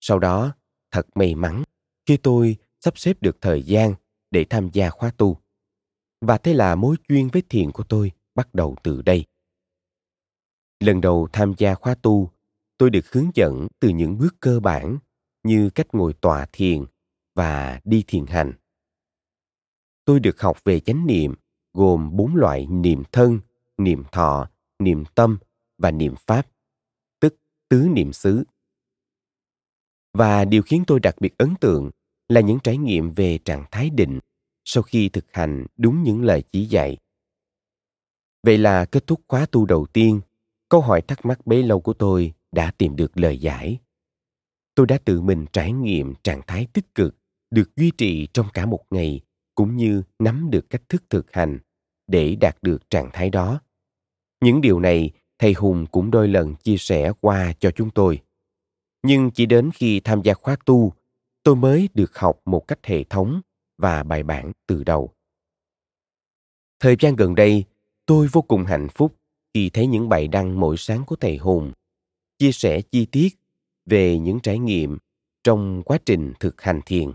[0.00, 0.54] Sau đó,
[0.90, 1.62] thật may mắn
[2.06, 3.94] khi tôi sắp xếp được thời gian
[4.30, 5.36] để tham gia khóa tu.
[6.20, 9.24] Và thế là mối duyên với thiền của tôi bắt đầu từ đây.
[10.80, 12.30] Lần đầu tham gia khóa tu,
[12.78, 14.98] tôi được hướng dẫn từ những bước cơ bản
[15.42, 16.84] như cách ngồi tọa thiền
[17.34, 18.52] và đi thiền hành.
[20.04, 21.34] Tôi được học về chánh niệm
[21.72, 23.40] gồm bốn loại niệm thân,
[23.78, 25.38] niệm thọ, niệm tâm
[25.78, 26.46] và niệm pháp,
[27.20, 27.34] tức
[27.68, 28.44] tứ niệm xứ.
[30.12, 31.90] Và điều khiến tôi đặc biệt ấn tượng
[32.28, 34.18] là những trải nghiệm về trạng thái định
[34.64, 36.98] sau khi thực hành đúng những lời chỉ dạy.
[38.42, 40.20] Vậy là kết thúc khóa tu đầu tiên,
[40.68, 43.78] câu hỏi thắc mắc bấy lâu của tôi đã tìm được lời giải.
[44.74, 47.16] Tôi đã tự mình trải nghiệm trạng thái tích cực
[47.50, 49.20] được duy trì trong cả một ngày
[49.54, 51.58] cũng như nắm được cách thức thực hành
[52.06, 53.60] để đạt được trạng thái đó.
[54.40, 58.20] Những điều này thầy Hùng cũng đôi lần chia sẻ qua cho chúng tôi.
[59.02, 60.92] Nhưng chỉ đến khi tham gia khóa tu,
[61.42, 63.40] tôi mới được học một cách hệ thống
[63.78, 65.14] và bài bản từ đầu.
[66.80, 67.64] Thời gian gần đây,
[68.06, 69.16] tôi vô cùng hạnh phúc
[69.54, 71.72] khi thấy những bài đăng mỗi sáng của thầy Hùng
[72.38, 73.41] chia sẻ chi tiết
[73.86, 74.98] về những trải nghiệm
[75.44, 77.12] trong quá trình thực hành thiền.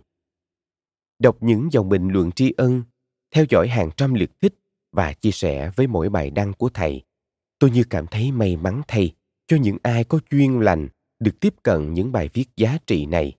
[1.19, 2.83] Đọc những dòng bình luận tri ân,
[3.31, 4.53] theo dõi hàng trăm lượt thích
[4.91, 7.01] và chia sẻ với mỗi bài đăng của thầy,
[7.59, 9.15] tôi như cảm thấy may mắn thay
[9.47, 10.87] cho những ai có chuyên lành
[11.19, 13.33] được tiếp cận những bài viết giá trị này.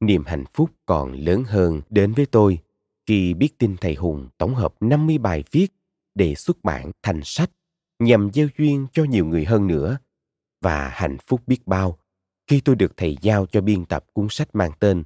[0.00, 2.58] Niềm hạnh phúc còn lớn hơn đến với tôi
[3.06, 5.66] khi biết tin thầy Hùng tổng hợp 50 bài viết
[6.14, 7.50] để xuất bản thành sách
[7.98, 9.98] nhằm gieo duyên cho nhiều người hơn nữa.
[10.60, 11.98] Và hạnh phúc biết bao
[12.48, 15.04] khi tôi được thầy giao cho biên tập cuốn sách mang tên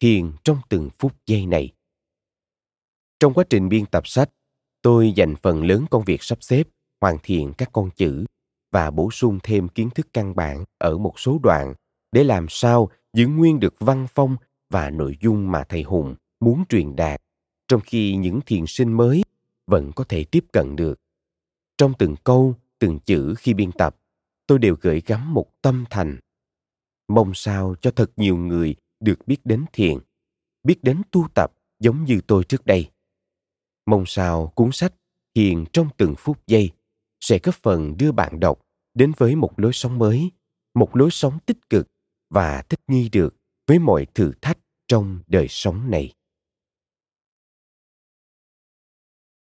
[0.00, 1.72] Thiền trong từng phút giây này.
[3.20, 4.30] Trong quá trình biên tập sách,
[4.82, 6.68] tôi dành phần lớn công việc sắp xếp,
[7.00, 8.24] hoàn thiện các con chữ
[8.70, 11.74] và bổ sung thêm kiến thức căn bản ở một số đoạn
[12.12, 14.36] để làm sao giữ nguyên được văn phong
[14.70, 17.22] và nội dung mà thầy Hùng muốn truyền đạt,
[17.68, 19.22] trong khi những thiền sinh mới
[19.66, 21.00] vẫn có thể tiếp cận được.
[21.78, 23.96] Trong từng câu, từng chữ khi biên tập,
[24.46, 26.16] tôi đều gửi gắm một tâm thành.
[27.10, 29.98] Mong sao cho thật nhiều người được biết đến thiền,
[30.62, 32.90] biết đến tu tập giống như tôi trước đây.
[33.86, 34.94] Mong sao cuốn sách
[35.34, 36.70] Thiền trong từng phút giây
[37.20, 38.60] sẽ góp phần đưa bạn đọc
[38.94, 40.30] đến với một lối sống mới,
[40.74, 41.88] một lối sống tích cực
[42.28, 46.14] và thích nghi được với mọi thử thách trong đời sống này.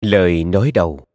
[0.01, 1.07] Lời nói đầu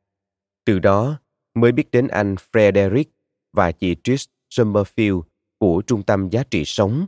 [0.65, 1.21] Từ đó
[1.55, 3.11] mới biết đến anh Frederick
[3.53, 5.23] và chị Trish Summerfield
[5.59, 7.07] của Trung tâm Giá trị Sống,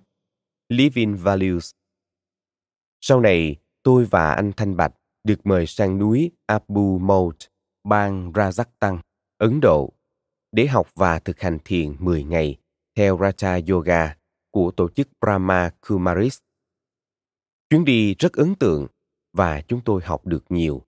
[0.68, 1.70] Living Values.
[3.00, 4.92] Sau này, tôi và anh Thanh Bạch
[5.24, 7.36] được mời sang núi Abu Maut,
[7.84, 8.98] bang Rajasthan,
[9.38, 9.92] Ấn Độ,
[10.52, 12.56] để học và thực hành thiền 10 ngày
[12.94, 14.16] theo Raja Yoga
[14.50, 16.38] của tổ chức Brahma Kumaris.
[17.70, 18.86] Chuyến đi rất ấn tượng
[19.32, 20.82] và chúng tôi học được nhiều.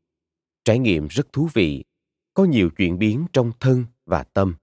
[0.64, 1.84] Trải nghiệm rất thú vị,
[2.34, 4.54] có nhiều chuyển biến trong thân và tâm.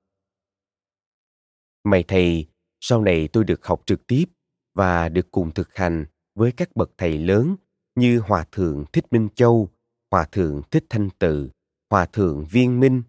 [1.84, 2.46] May thầy,
[2.80, 4.26] sau này tôi được học trực tiếp
[4.74, 7.56] và được cùng thực hành với các bậc thầy lớn
[7.96, 9.70] như Hòa Thượng Thích Minh Châu,
[10.12, 11.50] Hòa Thượng Thích Thanh Tự,
[11.90, 13.04] Hòa Thượng Viên Minh,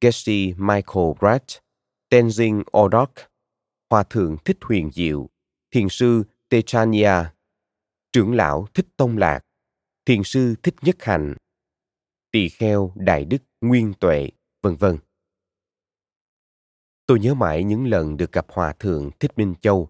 [0.00, 1.44] Geshe Michael Bratt,
[2.10, 3.12] Tenzin Odok,
[3.90, 5.28] Hòa Thượng Thích Huyền Diệu,
[5.70, 7.12] Thiền sư Techania,
[8.12, 9.40] trưởng lão Thích Tông Lạc,
[10.06, 11.34] Thiền sư Thích Nhất Hạnh,
[12.32, 14.28] Tỳ Kheo Đại Đức Nguyên Tuệ,
[14.62, 14.96] vân vân.
[17.10, 19.88] Tôi nhớ mãi những lần được gặp Hòa Thượng Thích Minh Châu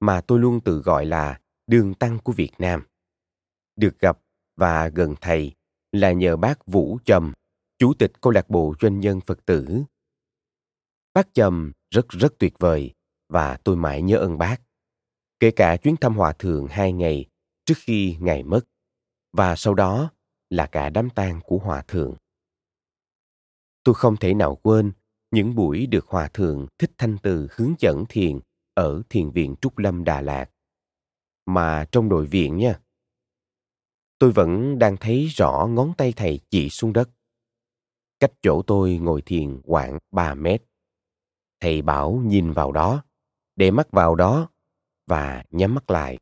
[0.00, 2.82] mà tôi luôn tự gọi là đường tăng của Việt Nam.
[3.76, 4.18] Được gặp
[4.56, 5.52] và gần thầy
[5.92, 7.32] là nhờ bác Vũ Trầm,
[7.78, 9.82] chủ tịch câu lạc bộ doanh nhân Phật tử.
[11.14, 12.92] Bác Trầm rất rất tuyệt vời
[13.28, 14.56] và tôi mãi nhớ ơn bác.
[15.40, 17.26] Kể cả chuyến thăm hòa thượng hai ngày
[17.64, 18.60] trước khi ngài mất
[19.32, 20.10] và sau đó
[20.50, 22.16] là cả đám tang của hòa thượng.
[23.84, 24.92] Tôi không thể nào quên
[25.32, 28.40] những buổi được hòa thượng thích thanh từ hướng dẫn thiền
[28.74, 30.50] ở thiền viện Trúc Lâm Đà Lạt.
[31.46, 32.80] Mà trong nội viện nha,
[34.18, 37.10] tôi vẫn đang thấy rõ ngón tay thầy chỉ xuống đất.
[38.20, 40.62] Cách chỗ tôi ngồi thiền khoảng 3 mét.
[41.60, 43.04] Thầy bảo nhìn vào đó,
[43.56, 44.48] để mắt vào đó
[45.06, 46.18] và nhắm mắt lại.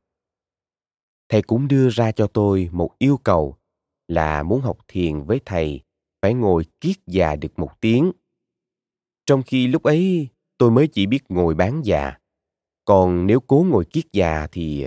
[1.29, 3.57] Thầy cũng đưa ra cho tôi một yêu cầu
[4.09, 5.81] là muốn học thiền với thầy
[6.23, 8.13] phải ngồi kiết già được một tiếng.
[9.27, 12.19] Trong khi lúc ấy tôi mới chỉ biết ngồi bán già.
[12.85, 14.87] Còn nếu cố ngồi kiết già thì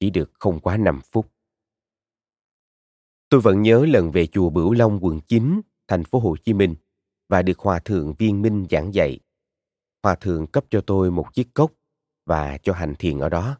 [0.00, 1.26] chỉ được không quá 5 phút.
[3.28, 6.74] Tôi vẫn nhớ lần về chùa Bửu Long quận 9, thành phố Hồ Chí Minh
[7.28, 9.20] và được Hòa Thượng Viên Minh giảng dạy.
[10.02, 11.72] Hòa Thượng cấp cho tôi một chiếc cốc
[12.26, 13.58] và cho hành thiền ở đó.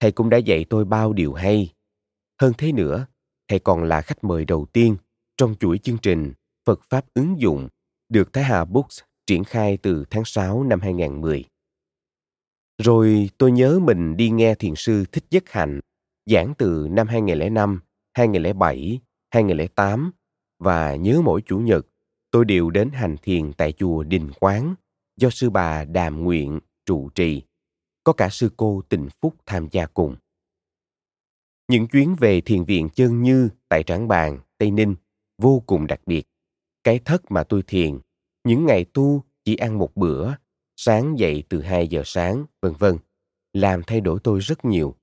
[0.00, 1.74] Thầy cũng đã dạy tôi bao điều hay.
[2.40, 3.06] Hơn thế nữa,
[3.48, 4.96] thầy còn là khách mời đầu tiên
[5.36, 6.32] trong chuỗi chương trình
[6.64, 7.68] Phật Pháp ứng dụng
[8.08, 11.44] được Thái Hà Books triển khai từ tháng 6 năm 2010.
[12.82, 15.80] Rồi tôi nhớ mình đi nghe thiền sư Thích Nhất Hạnh
[16.26, 17.80] giảng từ năm 2005,
[18.14, 19.00] 2007,
[19.30, 20.10] 2008
[20.58, 21.86] và nhớ mỗi chủ nhật
[22.30, 24.74] tôi đều đến hành thiền tại chùa Đình Quán
[25.16, 27.42] do sư bà Đàm Nguyện trụ trì.
[28.04, 30.16] Có cả sư cô Tịnh Phúc tham gia cùng.
[31.68, 34.94] Những chuyến về thiền viện chân như tại Trảng Bàng, Tây Ninh
[35.38, 36.22] vô cùng đặc biệt.
[36.84, 37.98] Cái thất mà tôi thiền,
[38.46, 40.34] những ngày tu chỉ ăn một bữa,
[40.76, 42.98] sáng dậy từ 2 giờ sáng, vân vân,
[43.52, 44.94] làm thay đổi tôi rất nhiều.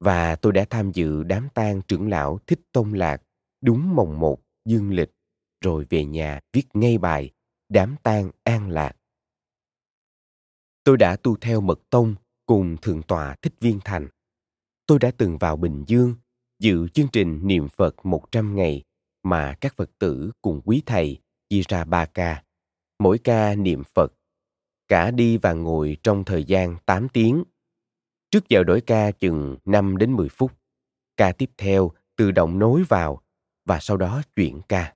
[0.00, 3.22] Và tôi đã tham dự đám tang trưởng lão Thích Tông Lạc
[3.60, 5.10] đúng mồng một dương lịch,
[5.64, 7.30] rồi về nhà viết ngay bài
[7.68, 8.96] đám tang an lạc.
[10.84, 12.14] Tôi đã tu theo mật tông
[12.46, 14.08] cùng thượng tọa Thích Viên Thành.
[14.86, 16.14] Tôi đã từng vào Bình Dương
[16.58, 18.82] dự chương trình niệm Phật 100 ngày
[19.22, 21.18] mà các Phật tử cùng quý thầy
[21.48, 22.42] chia ra ba ca.
[23.02, 24.12] Mỗi ca niệm Phật.
[24.88, 27.44] Cả đi và ngồi trong thời gian 8 tiếng.
[28.30, 30.52] Trước giờ đổi ca chừng 5 đến 10 phút.
[31.16, 33.22] Ca tiếp theo tự động nối vào
[33.64, 34.94] và sau đó chuyển ca.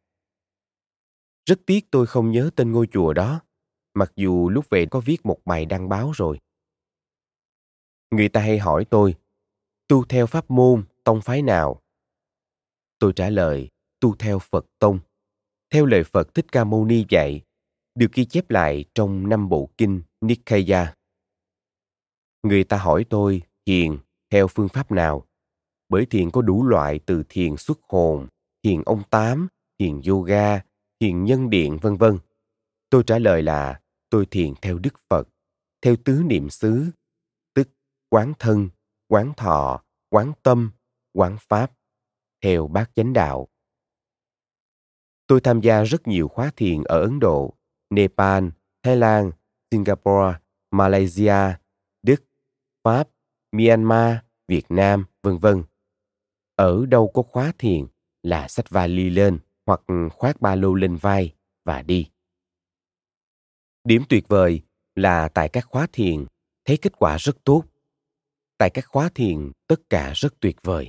[1.47, 3.41] Rất tiếc tôi không nhớ tên ngôi chùa đó,
[3.95, 6.39] mặc dù lúc về có viết một bài đăng báo rồi.
[8.11, 9.15] Người ta hay hỏi tôi,
[9.89, 11.83] tu theo pháp môn, tông phái nào?
[12.99, 13.69] Tôi trả lời,
[14.01, 14.99] tu theo Phật tông.
[15.71, 17.46] Theo lời Phật Thích Ca Mâu Ni dạy,
[17.97, 20.95] được ghi chép lại trong năm bộ kinh Nikaya.
[22.43, 23.99] Người ta hỏi tôi thiền
[24.31, 25.27] theo phương pháp nào?
[25.89, 28.27] Bởi thiền có đủ loại từ thiền xuất hồn,
[28.63, 30.61] thiền ông tám, thiền yoga,
[31.01, 32.19] thiền nhân điện vân vân.
[32.91, 33.81] Tôi trả lời là
[34.11, 35.29] tôi thiền theo Đức Phật,
[35.83, 36.87] theo tứ niệm xứ,
[37.55, 37.69] tức
[38.09, 38.69] quán thân,
[39.09, 40.71] quán thọ, quán tâm,
[41.13, 41.73] quán pháp,
[42.43, 43.49] theo bát chánh đạo.
[45.27, 47.56] Tôi tham gia rất nhiều khóa thiền ở Ấn Độ,
[47.91, 48.45] Nepal,
[48.83, 49.31] Thái Lan,
[49.71, 50.39] Singapore,
[50.71, 51.57] Malaysia,
[52.03, 52.25] Đức,
[52.85, 53.09] Pháp,
[53.53, 54.17] Myanmar,
[54.49, 55.63] Việt Nam, vân vân.
[56.57, 57.87] Ở đâu có khóa thiền
[58.23, 59.81] là sách vali lên hoặc
[60.13, 61.35] khoác ba lô lên vai
[61.65, 62.11] và đi.
[63.85, 64.63] Điểm tuyệt vời
[64.95, 66.27] là tại các khóa thiền
[66.65, 67.65] thấy kết quả rất tốt.
[68.59, 70.89] Tại các khóa thiền tất cả rất tuyệt vời.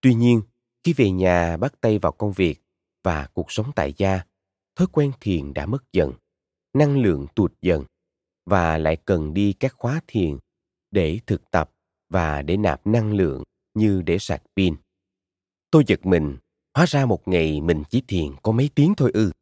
[0.00, 0.42] Tuy nhiên,
[0.84, 2.62] khi về nhà bắt tay vào công việc
[3.04, 4.22] và cuộc sống tại gia,
[4.78, 6.12] thói quen thiền đã mất dần,
[6.72, 7.84] năng lượng tụt dần
[8.46, 10.38] và lại cần đi các khóa thiền
[10.90, 11.70] để thực tập
[12.08, 13.42] và để nạp năng lượng
[13.74, 14.74] như để sạc pin.
[15.70, 16.36] Tôi giật mình
[16.78, 19.32] Hóa ra một ngày mình chỉ thiền có mấy tiếng thôi ư.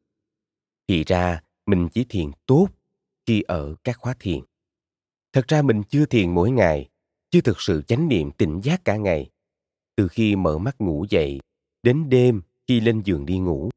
[0.89, 2.69] Thì ra mình chỉ thiền tốt
[3.27, 4.41] khi ở các khóa thiền.
[5.33, 6.89] Thật ra mình chưa thiền mỗi ngày,
[7.31, 9.31] chưa thực sự chánh niệm tỉnh giác cả ngày.
[9.97, 11.41] Từ khi mở mắt ngủ dậy,
[11.83, 13.71] đến đêm khi lên giường đi ngủ.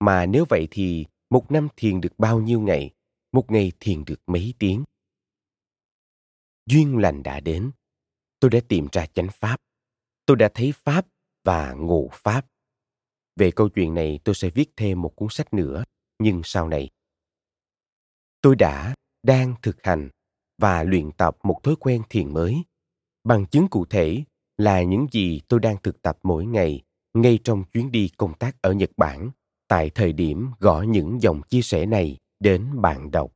[0.00, 2.90] Mà nếu vậy thì một năm thiền được bao nhiêu ngày,
[3.32, 4.84] một ngày thiền được mấy tiếng.
[6.66, 7.70] Duyên lành đã đến.
[8.40, 9.60] Tôi đã tìm ra chánh pháp.
[10.26, 11.06] Tôi đã thấy pháp
[11.44, 12.46] và ngộ pháp
[13.40, 15.84] về câu chuyện này tôi sẽ viết thêm một cuốn sách nữa,
[16.18, 16.90] nhưng sau này.
[18.40, 20.08] Tôi đã, đang thực hành
[20.58, 22.62] và luyện tập một thói quen thiền mới.
[23.24, 24.24] Bằng chứng cụ thể
[24.56, 26.82] là những gì tôi đang thực tập mỗi ngày
[27.14, 29.30] ngay trong chuyến đi công tác ở Nhật Bản
[29.70, 33.30] tại thời điểm gõ những dòng chia sẻ này đến bạn đọc.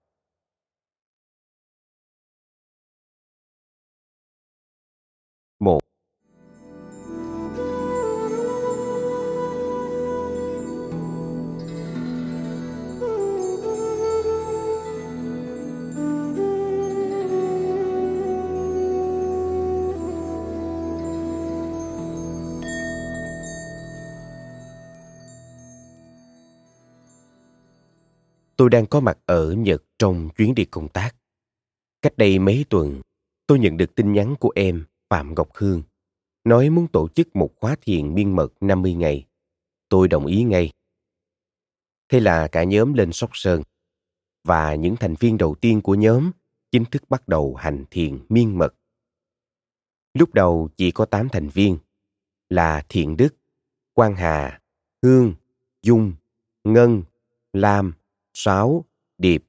[28.64, 31.16] Tôi đang có mặt ở Nhật trong chuyến đi công tác.
[32.02, 33.00] Cách đây mấy tuần,
[33.46, 35.82] tôi nhận được tin nhắn của em Phạm Ngọc Hương
[36.44, 39.24] nói muốn tổ chức một khóa thiền miên mật 50 ngày.
[39.88, 40.72] Tôi đồng ý ngay.
[42.08, 43.62] Thế là cả nhóm lên Sóc Sơn
[44.44, 46.30] và những thành viên đầu tiên của nhóm
[46.70, 48.74] chính thức bắt đầu hành thiền miên mật.
[50.14, 51.78] Lúc đầu chỉ có 8 thành viên
[52.48, 53.36] là Thiện Đức,
[53.92, 54.60] Quang Hà,
[55.02, 55.34] Hương,
[55.82, 56.12] Dung,
[56.64, 57.02] Ngân,
[57.52, 57.94] Lam,
[58.34, 58.84] sáo,
[59.18, 59.44] điệp.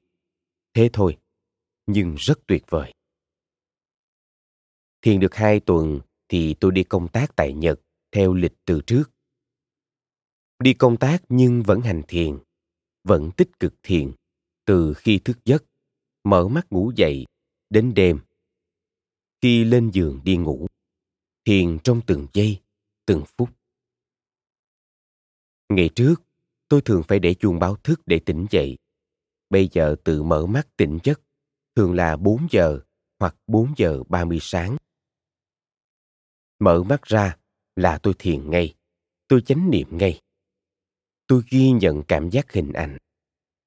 [0.74, 1.18] Thế thôi,
[1.86, 2.92] nhưng rất tuyệt vời.
[5.02, 7.80] Thiền được hai tuần thì tôi đi công tác tại Nhật
[8.12, 9.10] theo lịch từ trước.
[10.58, 12.38] Đi công tác nhưng vẫn hành thiền,
[13.04, 14.12] vẫn tích cực thiền
[14.64, 15.64] từ khi thức giấc,
[16.24, 17.26] mở mắt ngủ dậy
[17.70, 18.20] đến đêm.
[19.42, 20.66] Khi lên giường đi ngủ,
[21.44, 22.60] thiền trong từng giây,
[23.06, 23.48] từng phút.
[25.68, 26.14] Ngày trước,
[26.68, 28.76] tôi thường phải để chuông báo thức để tỉnh dậy.
[29.50, 31.20] Bây giờ tự mở mắt tỉnh giấc,
[31.74, 32.80] thường là 4 giờ
[33.20, 34.76] hoặc 4 giờ 30 sáng.
[36.58, 37.36] Mở mắt ra
[37.76, 38.74] là tôi thiền ngay,
[39.28, 40.20] tôi chánh niệm ngay.
[41.26, 42.96] Tôi ghi nhận cảm giác hình ảnh,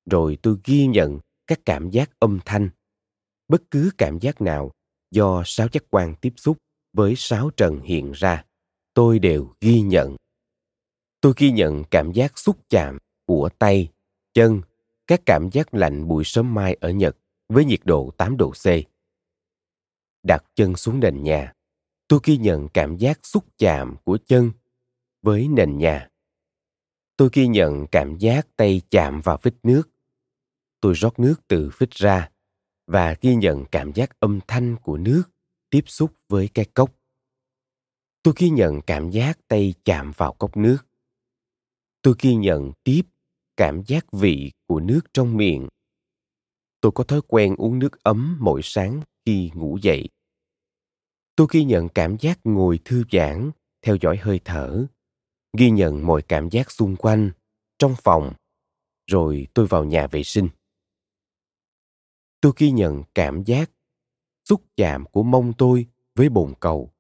[0.06, 2.70] rồi tôi ghi nhận các cảm giác âm thanh
[3.50, 4.72] bất cứ cảm giác nào
[5.12, 6.58] do sáu giác quan tiếp xúc
[6.94, 8.44] với sáu trần hiện ra
[8.94, 10.16] tôi đều ghi nhận
[11.22, 13.90] tôi ghi nhận cảm giác xúc chạm của tay
[14.34, 14.62] chân
[15.08, 17.18] các cảm giác lạnh buổi sớm mai ở nhật
[17.50, 18.66] với nhiệt độ 8 độ C.
[20.24, 21.54] Đặt chân xuống nền nhà,
[22.08, 24.52] tôi ghi nhận cảm giác xúc chạm của chân
[25.22, 26.10] với nền nhà.
[27.18, 29.90] Tôi ghi nhận cảm giác tay chạm vào vít nước.
[30.82, 32.30] Tôi rót nước từ vít ra
[32.88, 35.24] và ghi nhận cảm giác âm thanh của nước
[35.70, 36.92] tiếp xúc với cái cốc.
[38.24, 40.89] Tôi ghi nhận cảm giác tay chạm vào cốc nước.
[42.02, 43.02] Tôi ghi nhận tiếp
[43.58, 45.68] cảm giác vị của nước trong miệng.
[46.82, 50.10] Tôi có thói quen uống nước ấm mỗi sáng khi ngủ dậy.
[51.36, 54.86] Tôi ghi nhận cảm giác ngồi thư giãn, theo dõi hơi thở,
[55.58, 57.32] ghi nhận mọi cảm giác xung quanh,
[57.80, 58.34] trong phòng,
[59.08, 60.50] rồi tôi vào nhà vệ sinh.
[62.42, 63.72] Tôi ghi nhận cảm giác
[64.46, 66.92] xúc chạm của mông tôi với bồn cầu.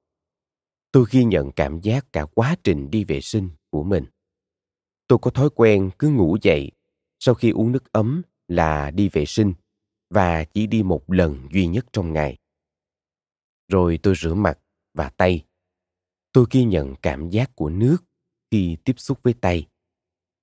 [0.91, 4.05] Tôi ghi nhận cảm giác cả quá trình đi vệ sinh của mình.
[5.09, 6.71] Tôi có thói quen cứ ngủ dậy
[7.19, 9.53] sau khi uống nước ấm là đi vệ sinh
[10.09, 12.37] và chỉ đi một lần duy nhất trong ngày.
[13.67, 14.59] Rồi tôi rửa mặt
[14.93, 15.45] và tay.
[16.31, 17.97] Tôi ghi nhận cảm giác của nước
[18.51, 19.67] khi tiếp xúc với tay.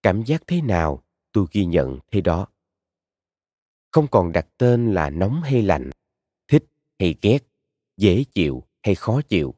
[0.03, 1.03] Cảm giác thế nào
[1.33, 2.47] tôi ghi nhận thế đó.
[3.93, 5.91] Không còn đặt tên là nóng hay lạnh,
[6.49, 6.65] thích
[6.99, 7.39] hay ghét,
[7.97, 9.55] dễ chịu hay khó chịu.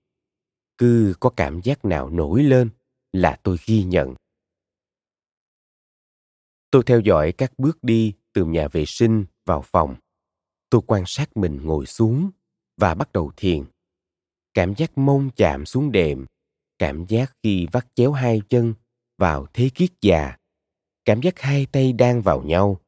[0.78, 2.70] Cứ có cảm giác nào nổi lên
[3.12, 4.14] là tôi ghi nhận
[6.70, 9.96] Tôi theo dõi các bước đi từ nhà vệ sinh vào phòng.
[10.70, 12.30] Tôi quan sát mình ngồi xuống
[12.76, 13.64] và bắt đầu thiền.
[14.54, 16.26] Cảm giác mông chạm xuống đệm,
[16.78, 18.74] cảm giác khi vắt chéo hai chân
[19.18, 20.36] vào thế kiết già,
[21.04, 22.80] cảm giác hai tay đang vào nhau,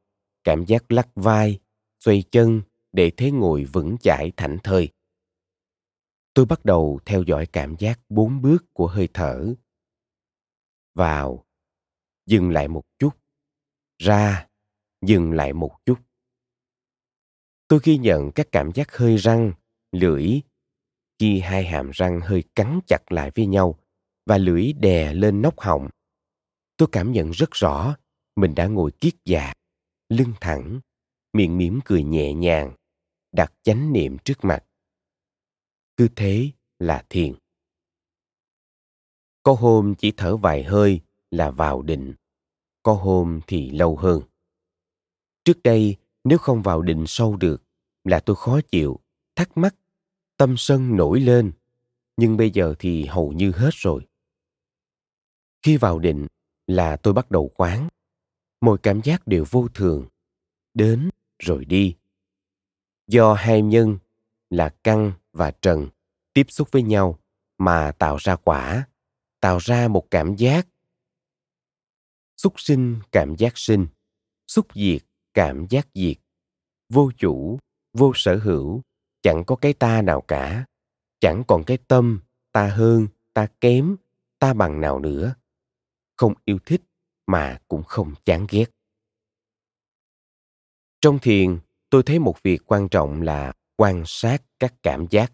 [0.45, 1.59] cảm giác lắc vai,
[2.05, 2.62] xoay chân
[2.93, 4.89] để thế ngồi vững chãi thảnh thơi.
[6.35, 9.55] Tôi bắt đầu theo dõi cảm giác bốn bước của hơi thở.
[10.95, 11.45] Vào,
[12.26, 13.20] dừng lại một chút,
[14.01, 14.47] ra,
[15.07, 15.99] dừng lại một chút.
[17.69, 19.53] Tôi ghi nhận các cảm giác hơi răng,
[19.93, 20.41] lưỡi,
[21.19, 23.79] khi hai hàm răng hơi cắn chặt lại với nhau
[24.27, 25.89] và lưỡi đè lên nóc họng.
[26.77, 27.97] Tôi cảm nhận rất rõ,
[28.37, 29.53] mình đã ngồi kiết dạ
[30.09, 30.81] lưng thẳng,
[31.33, 32.73] miệng mỉm cười nhẹ nhàng,
[33.33, 34.65] đặt chánh niệm trước mặt.
[35.97, 37.35] Cứ thế là thiền.
[39.43, 42.15] Có hôm chỉ thở vài hơi là vào định
[42.83, 44.22] có hôm thì lâu hơn.
[45.45, 47.62] Trước đây, nếu không vào định sâu được,
[48.05, 49.01] là tôi khó chịu,
[49.37, 49.74] thắc mắc,
[50.37, 51.53] tâm sân nổi lên,
[52.16, 54.07] nhưng bây giờ thì hầu như hết rồi.
[55.62, 56.26] Khi vào định
[56.66, 57.89] là tôi bắt đầu quán,
[58.61, 60.07] mọi cảm giác đều vô thường,
[60.74, 61.97] đến rồi đi.
[63.07, 63.99] Do hai nhân
[64.51, 65.89] là căn và trần
[66.33, 67.18] tiếp xúc với nhau
[67.59, 68.87] mà tạo ra quả,
[69.41, 70.66] tạo ra một cảm giác
[72.43, 73.86] xúc sinh, cảm giác sinh.
[74.47, 75.03] Xúc diệt,
[75.34, 76.16] cảm giác diệt.
[76.88, 77.59] Vô chủ,
[77.93, 78.82] vô sở hữu,
[79.22, 80.64] chẳng có cái ta nào cả.
[81.20, 82.20] Chẳng còn cái tâm,
[82.53, 83.97] ta hơn, ta kém,
[84.38, 85.34] ta bằng nào nữa.
[86.16, 86.82] Không yêu thích
[87.26, 88.66] mà cũng không chán ghét.
[91.01, 91.59] Trong thiền,
[91.91, 95.32] tôi thấy một việc quan trọng là quan sát các cảm giác.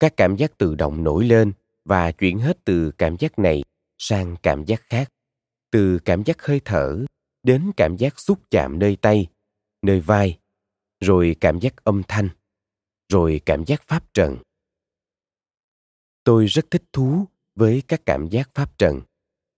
[0.00, 1.52] Các cảm giác tự động nổi lên
[1.84, 3.62] và chuyển hết từ cảm giác này
[3.98, 5.12] sang cảm giác khác
[5.70, 7.04] từ cảm giác hơi thở
[7.42, 9.26] đến cảm giác xúc chạm nơi tay,
[9.82, 10.38] nơi vai,
[11.00, 12.28] rồi cảm giác âm thanh,
[13.08, 14.36] rồi cảm giác pháp trần
[16.26, 19.00] tôi rất thích thú với các cảm giác pháp trần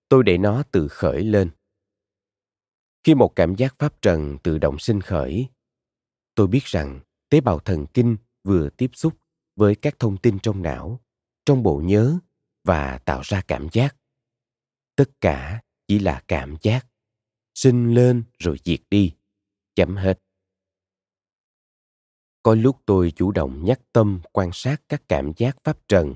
[0.09, 1.51] tôi để nó tự khởi lên.
[3.05, 5.49] Khi một cảm giác pháp trần tự động sinh khởi,
[6.35, 9.15] tôi biết rằng tế bào thần kinh vừa tiếp xúc
[9.57, 11.01] với các thông tin trong não,
[11.45, 12.19] trong bộ nhớ
[12.65, 13.97] và tạo ra cảm giác.
[14.97, 16.87] Tất cả chỉ là cảm giác.
[17.55, 19.15] Sinh lên rồi diệt đi.
[19.75, 20.21] Chấm hết.
[22.43, 26.15] Có lúc tôi chủ động nhắc tâm quan sát các cảm giác pháp trần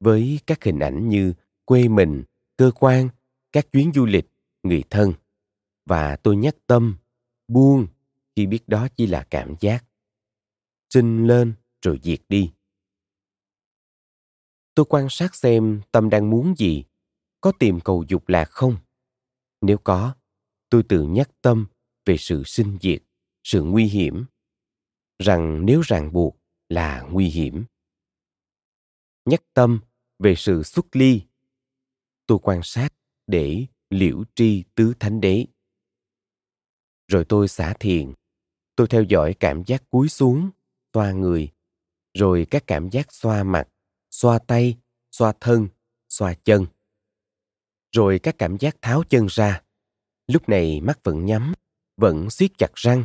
[0.00, 2.24] với các hình ảnh như quê mình,
[2.56, 3.08] cơ quan,
[3.52, 4.26] các chuyến du lịch,
[4.62, 5.12] người thân.
[5.84, 6.96] Và tôi nhắc tâm,
[7.48, 7.86] buông,
[8.36, 9.84] khi biết đó chỉ là cảm giác.
[10.90, 12.52] Sinh lên rồi diệt đi.
[14.74, 16.84] Tôi quan sát xem tâm đang muốn gì,
[17.40, 18.76] có tìm cầu dục lạc không?
[19.62, 20.14] Nếu có,
[20.70, 21.66] tôi tự nhắc tâm
[22.06, 23.02] về sự sinh diệt,
[23.44, 24.24] sự nguy hiểm,
[25.18, 26.36] rằng nếu ràng buộc
[26.68, 27.64] là nguy hiểm.
[29.24, 29.80] Nhắc tâm
[30.18, 31.22] về sự xuất ly,
[32.26, 32.88] tôi quan sát
[33.26, 35.46] để liễu tri tứ thánh đế.
[37.08, 38.12] Rồi tôi xả thiền.
[38.76, 40.50] Tôi theo dõi cảm giác cúi xuống
[40.94, 41.48] xoa người.
[42.14, 43.68] Rồi các cảm giác xoa mặt
[44.10, 44.78] xoa tay
[45.12, 45.68] xoa thân
[46.08, 46.66] xoa chân
[47.92, 49.62] rồi các cảm giác tháo chân ra.
[50.26, 51.52] Lúc này mắt vẫn nhắm,
[51.96, 53.04] vẫn siết chặt răng,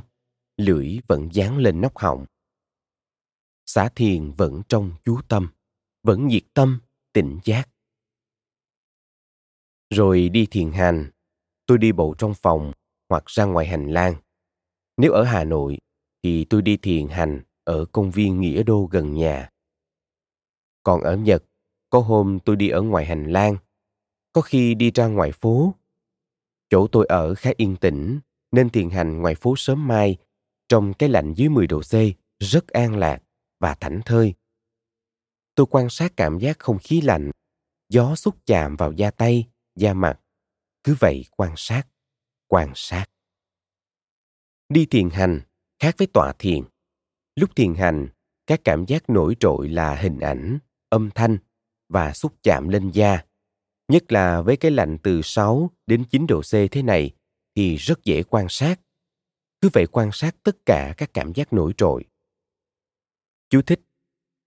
[0.58, 2.26] lưỡi vẫn dán lên nóc họng.
[3.66, 5.50] Xả thiền vẫn trong chú tâm,
[6.04, 6.80] vẫn nhiệt tâm,
[7.14, 7.70] tỉnh giác.
[9.90, 11.12] Rồi đi thiền hành,
[11.66, 12.72] tôi đi bộ trong phòng
[13.10, 14.16] hoặc ra ngoài hành lang.
[14.98, 15.78] Nếu ở hà nội
[16.24, 19.50] thì tôi đi thiền hành ở công viên nghĩa đô gần nhà.
[20.84, 21.44] Còn ở nhật,
[21.90, 23.58] có hôm tôi đi ở ngoài hành lang
[24.38, 25.76] có khi đi ra ngoài phố
[26.70, 28.20] chỗ tôi ở khá yên tĩnh
[28.52, 30.18] nên thiền hành ngoài phố sớm mai
[30.70, 31.94] trong cái lạnh dưới 10 độ C
[32.40, 33.24] rất an lạc
[33.60, 34.34] và thảnh thơi.
[35.56, 37.32] Tôi quan sát cảm giác không khí lạnh,
[37.90, 40.20] gió xúc chạm vào da tay, da mặt.
[40.84, 41.88] Cứ vậy quan sát,
[42.48, 43.06] quan sát.
[44.70, 45.42] Đi thiền hành
[45.80, 46.64] khác với tọa thiền.
[47.36, 48.08] Lúc thiền hành,
[48.48, 50.60] các cảm giác nổi trội là hình ảnh,
[50.90, 51.38] âm thanh
[51.90, 53.27] và xúc chạm lên da.
[53.88, 57.12] Nhất là với cái lạnh từ 6 đến 9 độ C thế này
[57.56, 58.80] thì rất dễ quan sát.
[59.62, 62.04] Cứ vậy quan sát tất cả các cảm giác nổi trội.
[63.50, 63.82] Chú thích.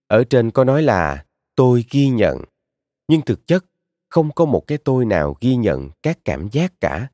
[0.07, 1.27] Ở trên có nói là
[1.57, 2.45] tôi ghi nhận,
[3.09, 3.65] nhưng thực chất
[4.09, 7.09] không có một cái tôi nào ghi nhận các cảm giác cả,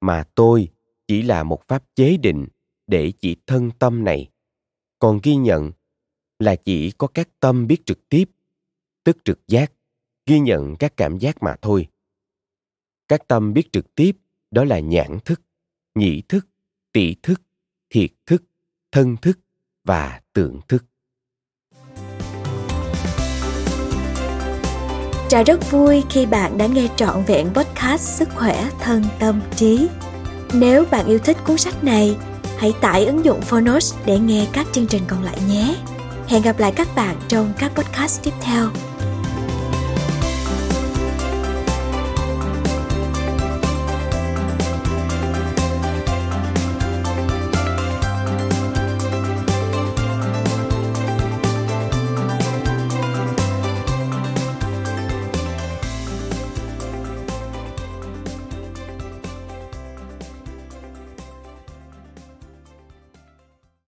[0.00, 0.68] mà tôi
[1.06, 2.46] chỉ là một pháp chế định
[2.86, 4.30] để chỉ thân tâm này.
[4.98, 5.72] Còn ghi nhận
[6.38, 8.24] là chỉ có các tâm biết trực tiếp,
[9.04, 9.72] tức trực giác,
[10.30, 11.86] ghi nhận các cảm giác mà thôi.
[13.08, 14.16] Các tâm biết trực tiếp
[14.50, 15.40] đó là nhãn thức,
[15.94, 16.46] nhĩ thức,
[16.92, 17.42] tỷ thức,
[17.90, 18.42] thiệt thức,
[18.92, 19.38] thân thức
[19.84, 20.84] và tượng thức.
[25.28, 29.88] Trà rất vui khi bạn đã nghe trọn vẹn podcast Sức khỏe thân tâm trí.
[30.54, 32.16] Nếu bạn yêu thích cuốn sách này,
[32.58, 35.76] hãy tải ứng dụng Phonos để nghe các chương trình còn lại nhé.
[36.26, 38.70] Hẹn gặp lại các bạn trong các podcast tiếp theo.